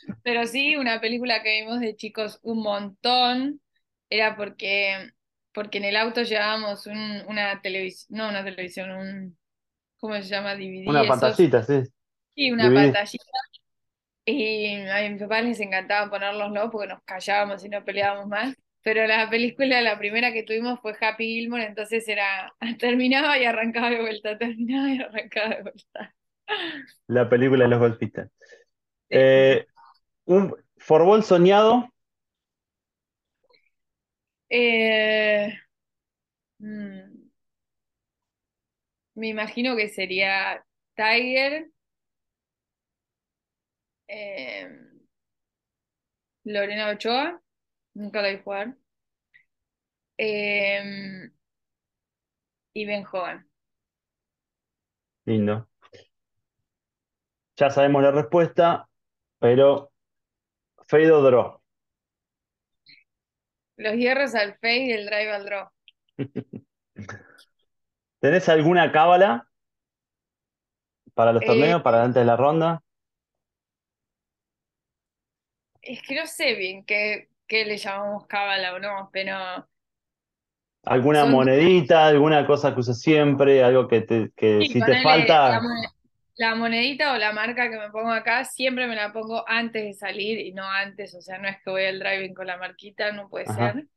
pero 0.22 0.46
sí, 0.46 0.76
una 0.76 1.00
película 1.00 1.42
que 1.42 1.60
vimos 1.62 1.80
de 1.80 1.96
chicos 1.96 2.40
un 2.42 2.62
montón, 2.62 3.60
era 4.10 4.36
porque, 4.36 5.10
porque 5.52 5.78
en 5.78 5.84
el 5.86 5.96
auto 5.96 6.22
llevábamos 6.22 6.86
un, 6.86 7.22
una 7.28 7.60
televisión, 7.62 8.18
no 8.18 8.28
una 8.28 8.44
televisión, 8.44 8.90
un, 8.92 9.38
¿cómo 9.98 10.14
se 10.14 10.22
llama? 10.22 10.54
Una 10.54 10.60
DVD, 10.60 11.04
esos 11.04 11.08
pantallita, 11.08 11.62
sí. 11.62 11.82
Y 12.34 12.50
una 12.50 12.72
pantallita. 12.72 13.24
Y 14.24 14.74
a 14.88 15.08
mis 15.08 15.22
papás 15.22 15.44
les 15.44 15.60
encantaba 15.60 16.10
ponerlos, 16.10 16.70
porque 16.70 16.88
nos 16.88 17.02
callábamos 17.04 17.64
y 17.64 17.68
no 17.68 17.84
peleábamos 17.84 18.26
más. 18.28 18.54
Pero 18.82 19.06
la 19.06 19.28
película, 19.28 19.80
la 19.80 19.98
primera 19.98 20.32
que 20.32 20.42
tuvimos 20.42 20.80
fue 20.80 20.94
Happy 21.00 21.24
Gilmore, 21.24 21.64
entonces 21.64 22.06
era, 22.08 22.54
terminaba 22.78 23.38
y 23.38 23.44
arrancaba 23.44 23.90
de 23.90 24.00
vuelta, 24.00 24.38
terminaba 24.38 24.88
y 24.90 25.00
arrancaba 25.00 25.48
de 25.56 25.62
vuelta. 25.62 26.14
La 27.06 27.28
película 27.28 27.64
de 27.64 27.70
los 27.70 27.78
golfistas. 27.78 28.28
Sí. 28.38 28.46
Eh, 29.10 29.66
un 30.26 30.54
Forbol 30.76 31.24
soñado. 31.24 31.90
Eh, 34.50 35.52
mm, 36.58 37.07
me 39.18 39.28
imagino 39.28 39.76
que 39.76 39.88
sería 39.88 40.64
Tiger, 40.94 41.70
eh, 44.06 44.68
Lorena 46.44 46.90
Ochoa, 46.90 47.42
nunca 47.94 48.22
la 48.22 48.30
vi 48.30 48.38
jugar, 48.38 48.76
eh, 50.16 51.30
y 52.74 52.86
Ben 52.86 53.04
Hogan. 53.10 53.48
Lindo. 55.26 55.68
Ya 57.56 57.70
sabemos 57.70 58.02
la 58.02 58.12
respuesta, 58.12 58.88
pero 59.40 59.90
Fade 60.86 61.10
o 61.10 61.22
Draw. 61.22 61.60
Los 63.76 63.94
hierros 63.94 64.34
al 64.34 64.56
fade 64.58 64.86
y 64.86 64.92
el 64.92 65.06
drive 65.06 65.32
al 65.32 65.44
draw. 65.44 65.68
¿Tenés 68.20 68.48
alguna 68.48 68.92
cábala 68.92 69.48
para 71.14 71.32
los 71.34 71.44
Eh, 71.44 71.44
torneos, 71.44 71.82
para 71.82 72.02
antes 72.02 72.22
de 72.22 72.24
la 72.26 72.36
ronda? 72.36 72.82
Es 75.82 76.02
que 76.02 76.14
no 76.14 76.24
sé 76.26 76.54
bien 76.54 76.84
qué, 76.84 77.30
qué 77.48 77.64
le 77.64 77.78
llamamos 77.78 78.26
cábala 78.28 78.74
o 78.74 78.78
no, 78.78 79.10
pero 79.12 79.68
¿Alguna 80.84 81.24
son, 81.24 81.26
monedita, 81.26 82.06
alguna 82.08 82.44
cosa 82.46 82.74
que 82.74 82.80
uses 82.80 83.00
siempre, 83.00 83.62
algo 83.62 83.86
que, 83.88 84.00
te, 84.00 84.32
que 84.36 84.64
sí, 84.64 84.68
si 84.68 84.82
te 84.84 84.96
ponele 84.96 85.26
la, 85.26 85.28
falta? 85.36 85.70
la 86.36 86.54
monedita 86.54 87.12
o 87.12 87.16
la 87.18 87.32
marca 87.32 87.70
que 87.70 87.78
me 87.78 87.90
pongo 87.90 88.10
acá, 88.12 88.44
siempre 88.44 88.86
me 88.86 88.96
la 88.96 89.12
pongo 89.12 89.44
antes 89.48 89.84
de 89.84 89.94
salir 89.94 90.38
y 90.40 90.52
no 90.52 90.64
antes, 90.64 91.14
o 91.14 91.22
sea, 91.22 91.38
no 91.38 91.48
es 91.48 91.58
que 91.62 91.70
voy 91.70 91.84
al 91.86 91.98
driving 92.00 92.34
con 92.34 92.46
la 92.46 92.56
marquita, 92.58 93.12
no 93.12 93.28
puede 93.28 93.46
Ajá. 93.46 93.74
ser. 93.76 93.88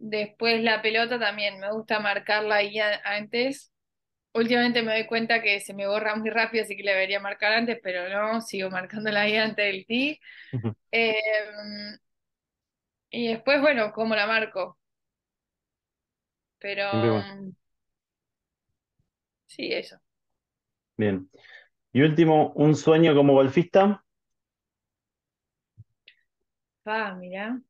Después 0.00 0.62
la 0.62 0.80
pelota 0.82 1.18
también, 1.18 1.60
me 1.60 1.70
gusta 1.72 2.00
marcarla 2.00 2.56
ahí 2.56 2.78
antes. 3.04 3.72
Últimamente 4.34 4.82
me 4.82 4.92
doy 4.94 5.06
cuenta 5.06 5.42
que 5.42 5.60
se 5.60 5.74
me 5.74 5.88
borra 5.88 6.16
muy 6.16 6.30
rápido, 6.30 6.64
así 6.64 6.76
que 6.76 6.84
la 6.84 6.92
debería 6.92 7.20
marcar 7.20 7.52
antes, 7.54 7.78
pero 7.82 8.08
no, 8.10 8.40
sigo 8.42 8.70
marcándola 8.70 9.22
ahí 9.22 9.36
antes 9.36 9.64
del 9.66 9.86
tee. 9.86 10.20
Em, 10.92 11.98
y 13.10 13.28
después, 13.28 13.60
bueno, 13.60 13.92
¿cómo 13.92 14.14
la 14.16 14.26
marco? 14.26 14.78
Pero 16.58 16.84
Bien. 16.92 17.26
mm, 17.26 17.50
sí, 19.46 19.72
eso. 19.72 20.00
Bien. 20.96 21.28
Y 21.92 22.02
último, 22.02 22.52
un 22.56 22.76
sueño 22.76 23.14
como 23.14 23.34
golfista. 23.34 24.04
Ah, 26.84 27.14
mira. 27.14 27.60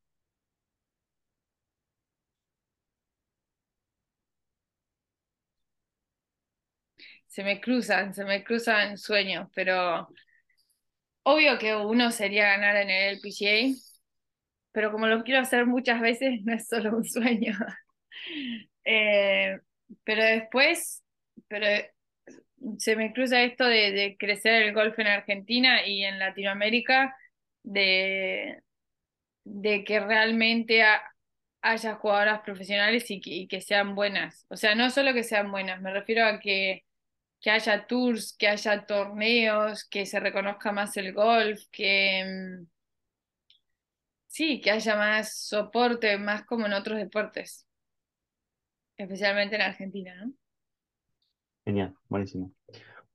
Se 7.31 7.43
me 7.45 7.61
cruzan, 7.61 8.13
se 8.13 8.25
me 8.25 8.43
cruzan 8.43 8.97
sueños, 8.97 9.49
pero 9.55 10.09
obvio 11.23 11.57
que 11.57 11.75
uno 11.75 12.11
sería 12.11 12.45
ganar 12.49 12.75
en 12.77 12.89
el 12.89 13.15
LPGA, 13.15 13.75
pero 14.71 14.91
como 14.91 15.07
lo 15.07 15.23
quiero 15.23 15.41
hacer 15.41 15.65
muchas 15.65 16.01
veces, 16.01 16.41
no 16.45 16.53
es 16.55 16.67
solo 16.67 16.97
un 16.97 17.05
sueño. 17.05 17.53
Eh, 18.83 19.59
pero 20.03 20.23
después, 20.23 21.03
pero 21.47 21.67
se 22.79 22.95
me 22.95 23.13
cruza 23.13 23.41
esto 23.43 23.65
de, 23.65 24.15
crecer 24.19 24.63
el 24.63 24.73
golf 24.73 24.97
en 24.99 25.07
Argentina 25.07 25.85
y 25.85 26.03
en 26.03 26.19
Latinoamérica, 26.19 27.15
de, 27.63 28.61
de 29.45 29.83
que 29.83 29.99
realmente 29.99 30.83
ha- 30.83 31.03
haya 31.61 31.95
jugadoras 31.95 32.41
profesionales 32.41 33.05
y 33.09 33.47
que 33.47 33.61
sean 33.61 33.95
buenas. 33.95 34.45
O 34.49 34.57
sea, 34.57 34.75
no 34.75 34.89
solo 34.89 35.13
que 35.13 35.23
sean 35.23 35.51
buenas, 35.51 35.81
me 35.81 35.93
refiero 35.93 36.25
a 36.25 36.39
que, 36.39 36.85
que 37.41 37.49
haya 37.49 37.87
tours, 37.87 38.35
que 38.37 38.47
haya 38.47 38.85
torneos, 38.85 39.83
que 39.85 40.05
se 40.05 40.19
reconozca 40.19 40.71
más 40.71 40.95
el 40.97 41.11
golf, 41.11 41.59
que 41.71 42.23
mm, 42.23 42.67
sí, 44.27 44.61
que 44.61 44.71
haya 44.71 44.95
más 44.95 45.35
soporte, 45.35 46.17
más 46.19 46.45
como 46.45 46.67
en 46.67 46.73
otros 46.73 46.99
deportes, 46.99 47.65
especialmente 48.95 49.55
en 49.55 49.61
Argentina, 49.63 50.15
¿no? 50.23 50.33
Genial, 51.65 51.95
buenísimo. 52.07 52.53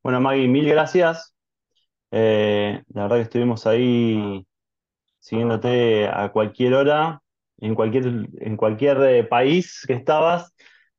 Bueno, 0.02 0.20
Maggie, 0.20 0.48
mil 0.48 0.68
gracias. 0.68 1.34
Eh, 2.10 2.82
la 2.88 3.02
verdad 3.02 3.16
que 3.16 3.22
estuvimos 3.22 3.66
ahí 3.66 4.46
siguiéndote 5.20 6.08
a 6.08 6.30
cualquier 6.30 6.74
hora, 6.74 7.22
en 7.58 7.74
cualquier, 7.74 8.28
en 8.40 8.56
cualquier 8.56 9.02
eh, 9.02 9.24
país 9.24 9.84
que 9.86 9.94
estabas, 9.94 10.54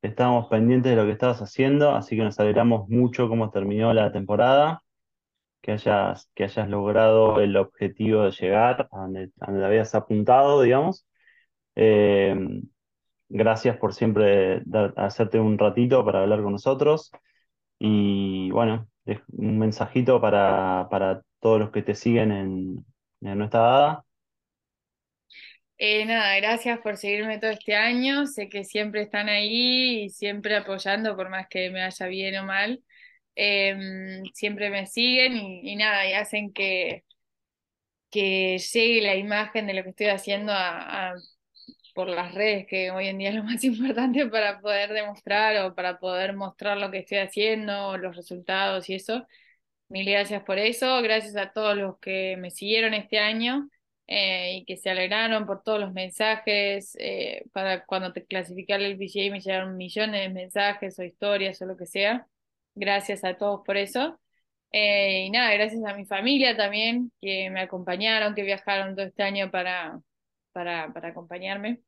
estábamos 0.08 0.48
pendientes 0.48 0.90
de 0.92 0.96
lo 0.96 1.06
que 1.06 1.12
estabas 1.12 1.40
haciendo, 1.40 1.92
así 1.92 2.16
que 2.16 2.22
nos 2.22 2.38
alegramos 2.40 2.88
mucho 2.88 3.28
cómo 3.28 3.50
terminó 3.50 3.92
la 3.94 4.12
temporada, 4.12 4.82
que 5.62 5.72
hayas, 5.72 6.30
que 6.34 6.44
hayas 6.44 6.68
logrado 6.68 7.40
el 7.40 7.56
objetivo 7.56 8.24
de 8.24 8.32
llegar 8.32 8.88
a 8.92 8.98
donde, 8.98 9.30
habías 9.40 9.94
apuntado, 9.94 10.62
digamos. 10.62 11.06
Eh, 11.76 12.36
gracias 13.28 13.76
por 13.76 13.94
siempre 13.94 14.62
hacerte 14.96 15.40
un 15.40 15.58
ratito 15.58 16.04
para 16.04 16.22
hablar 16.22 16.42
con 16.42 16.52
nosotros 16.52 17.12
y 17.78 18.50
bueno, 18.50 18.88
un 19.32 19.58
mensajito 19.58 20.20
para, 20.20 20.88
para 20.90 21.22
todos 21.40 21.60
los 21.60 21.70
que 21.70 21.82
te 21.82 21.94
siguen 21.94 22.32
en, 22.32 22.86
en 23.20 23.38
nuestra 23.38 23.60
dada. 23.60 24.04
Eh, 25.80 26.04
nada, 26.06 26.36
gracias 26.36 26.80
por 26.80 26.96
seguirme 26.96 27.38
todo 27.38 27.50
este 27.52 27.74
año. 27.76 28.26
Sé 28.26 28.48
que 28.48 28.64
siempre 28.64 29.02
están 29.02 29.28
ahí 29.28 30.04
y 30.04 30.10
siempre 30.10 30.56
apoyando, 30.56 31.16
por 31.16 31.28
más 31.30 31.46
que 31.48 31.70
me 31.70 31.80
vaya 31.82 32.06
bien 32.06 32.36
o 32.36 32.44
mal. 32.44 32.82
Em, 33.36 34.24
siempre 34.34 34.70
me 34.70 34.86
siguen 34.86 35.36
y, 35.36 35.76
nada, 35.76 36.08
y 36.08 36.14
hacen 36.14 36.52
que, 36.52 37.04
que 38.10 38.58
llegue 38.58 39.02
la 39.02 39.16
imagen 39.16 39.66
de 39.66 39.74
lo 39.74 39.82
que 39.82 39.90
estoy 39.90 40.06
haciendo 40.08 40.52
a, 40.54 41.14
por 41.94 42.08
las 42.08 42.34
redes, 42.34 42.66
que 42.68 42.90
hoy 42.90 43.08
en 43.08 43.18
día 43.18 43.30
es 43.30 43.36
lo 43.36 43.44
más 43.44 43.62
importante 43.64 44.26
para 44.28 44.60
poder 44.60 44.92
demostrar 44.92 45.56
o 45.66 45.74
para 45.74 45.98
poder 45.98 46.34
mostrar 46.36 46.78
lo 46.78 46.90
que 46.90 46.98
estoy 46.98 47.18
haciendo, 47.18 47.96
los 47.98 48.16
resultados 48.16 48.88
y 48.90 48.94
eso. 48.94 49.26
Mil 49.88 50.06
gracias 50.10 50.42
por 50.44 50.58
eso, 50.58 51.02
gracias 51.02 51.36
a 51.36 51.52
todos 51.52 51.76
los 51.76 51.98
que 52.00 52.36
me 52.38 52.50
siguieron 52.50 52.94
este 52.94 53.18
año 53.18 53.68
eh, 54.08 54.56
y 54.56 54.64
que 54.64 54.78
se 54.78 54.88
alegraron 54.90 55.46
por 55.46 55.62
todos 55.62 55.78
los 55.78 55.92
mensajes. 55.92 56.96
Eh, 56.98 57.44
para 57.52 57.84
cuando 57.84 58.12
te 58.12 58.24
clasifiqué 58.24 58.74
el 58.74 58.96
PGA 58.96 59.30
me 59.30 59.40
llegaron 59.40 59.76
millones 59.76 60.22
de 60.22 60.28
mensajes 60.30 60.98
o 60.98 61.04
historias 61.04 61.60
o 61.60 61.66
lo 61.66 61.76
que 61.76 61.86
sea. 61.86 62.26
Gracias 62.74 63.22
a 63.24 63.36
todos 63.36 63.60
por 63.66 63.76
eso. 63.76 64.18
Eh, 64.72 65.24
y 65.26 65.30
nada, 65.30 65.52
gracias 65.54 65.84
a 65.84 65.94
mi 65.94 66.06
familia 66.06 66.56
también, 66.56 67.12
que 67.20 67.50
me 67.50 67.60
acompañaron, 67.60 68.34
que 68.34 68.42
viajaron 68.42 68.96
todo 68.96 69.06
este 69.06 69.22
año 69.22 69.50
para, 69.50 70.00
para, 70.52 70.92
para 70.92 71.08
acompañarme. 71.08 71.80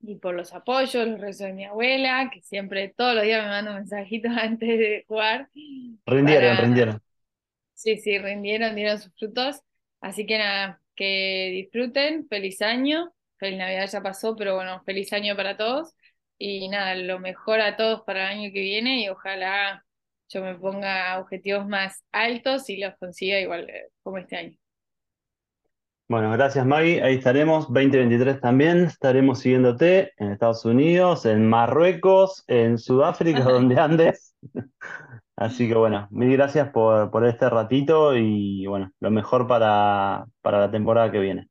Y 0.00 0.16
por 0.16 0.34
los 0.34 0.52
apoyos, 0.52 1.06
los 1.06 1.20
rezos 1.20 1.46
de 1.46 1.52
mi 1.52 1.64
abuela, 1.64 2.28
que 2.32 2.42
siempre, 2.42 2.92
todos 2.96 3.14
los 3.14 3.22
días 3.22 3.42
me 3.44 3.50
manda 3.50 3.74
mensajitos 3.74 4.32
antes 4.36 4.68
de 4.68 5.04
jugar. 5.06 5.48
Rindieron, 6.06 6.56
rindieron. 6.56 7.02
Sí, 7.74 7.96
sí, 7.98 8.18
rindieron, 8.18 8.74
dieron 8.74 8.98
sus 8.98 9.12
frutos. 9.14 9.60
Así 10.00 10.26
que 10.26 10.38
nada, 10.38 10.81
que 10.94 11.50
disfruten, 11.52 12.26
feliz 12.28 12.62
año, 12.62 13.12
feliz 13.38 13.58
Navidad 13.58 13.88
ya 13.90 14.02
pasó, 14.02 14.36
pero 14.36 14.54
bueno, 14.54 14.82
feliz 14.84 15.12
año 15.12 15.36
para 15.36 15.56
todos 15.56 15.94
y 16.38 16.68
nada, 16.68 16.94
lo 16.94 17.20
mejor 17.20 17.60
a 17.60 17.76
todos 17.76 18.02
para 18.02 18.32
el 18.32 18.38
año 18.38 18.50
que 18.52 18.60
viene 18.60 19.02
y 19.02 19.08
ojalá 19.08 19.84
yo 20.28 20.42
me 20.42 20.54
ponga 20.54 21.18
objetivos 21.20 21.68
más 21.68 22.02
altos 22.10 22.68
y 22.70 22.78
los 22.78 22.96
consiga 22.98 23.38
igual 23.38 23.68
eh, 23.68 23.90
como 24.02 24.18
este 24.18 24.36
año. 24.36 24.56
Bueno, 26.08 26.30
gracias 26.32 26.66
Maggie. 26.66 27.02
Ahí 27.02 27.16
estaremos, 27.16 27.72
2023 27.72 28.40
también. 28.40 28.84
Estaremos 28.84 29.38
siguiéndote 29.40 30.12
en 30.16 30.32
Estados 30.32 30.64
Unidos, 30.64 31.26
en 31.26 31.48
Marruecos, 31.48 32.44
en 32.48 32.76
Sudáfrica, 32.78 33.40
donde 33.44 33.78
andes. 33.78 34.34
Así 35.44 35.68
que 35.68 35.74
bueno, 35.74 36.08
mil 36.10 36.32
gracias 36.32 36.70
por, 36.70 37.10
por 37.10 37.26
este 37.26 37.48
ratito 37.50 38.16
y 38.16 38.66
bueno, 38.66 38.92
lo 39.00 39.10
mejor 39.10 39.46
para, 39.48 40.26
para 40.40 40.60
la 40.60 40.70
temporada 40.70 41.10
que 41.10 41.18
viene. 41.18 41.48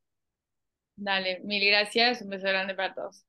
Dale, 0.96 1.42
mil 1.44 1.66
gracias, 1.68 2.22
un 2.22 2.30
beso 2.30 2.48
grande 2.48 2.76
para 2.76 2.94
todos. 2.94 3.26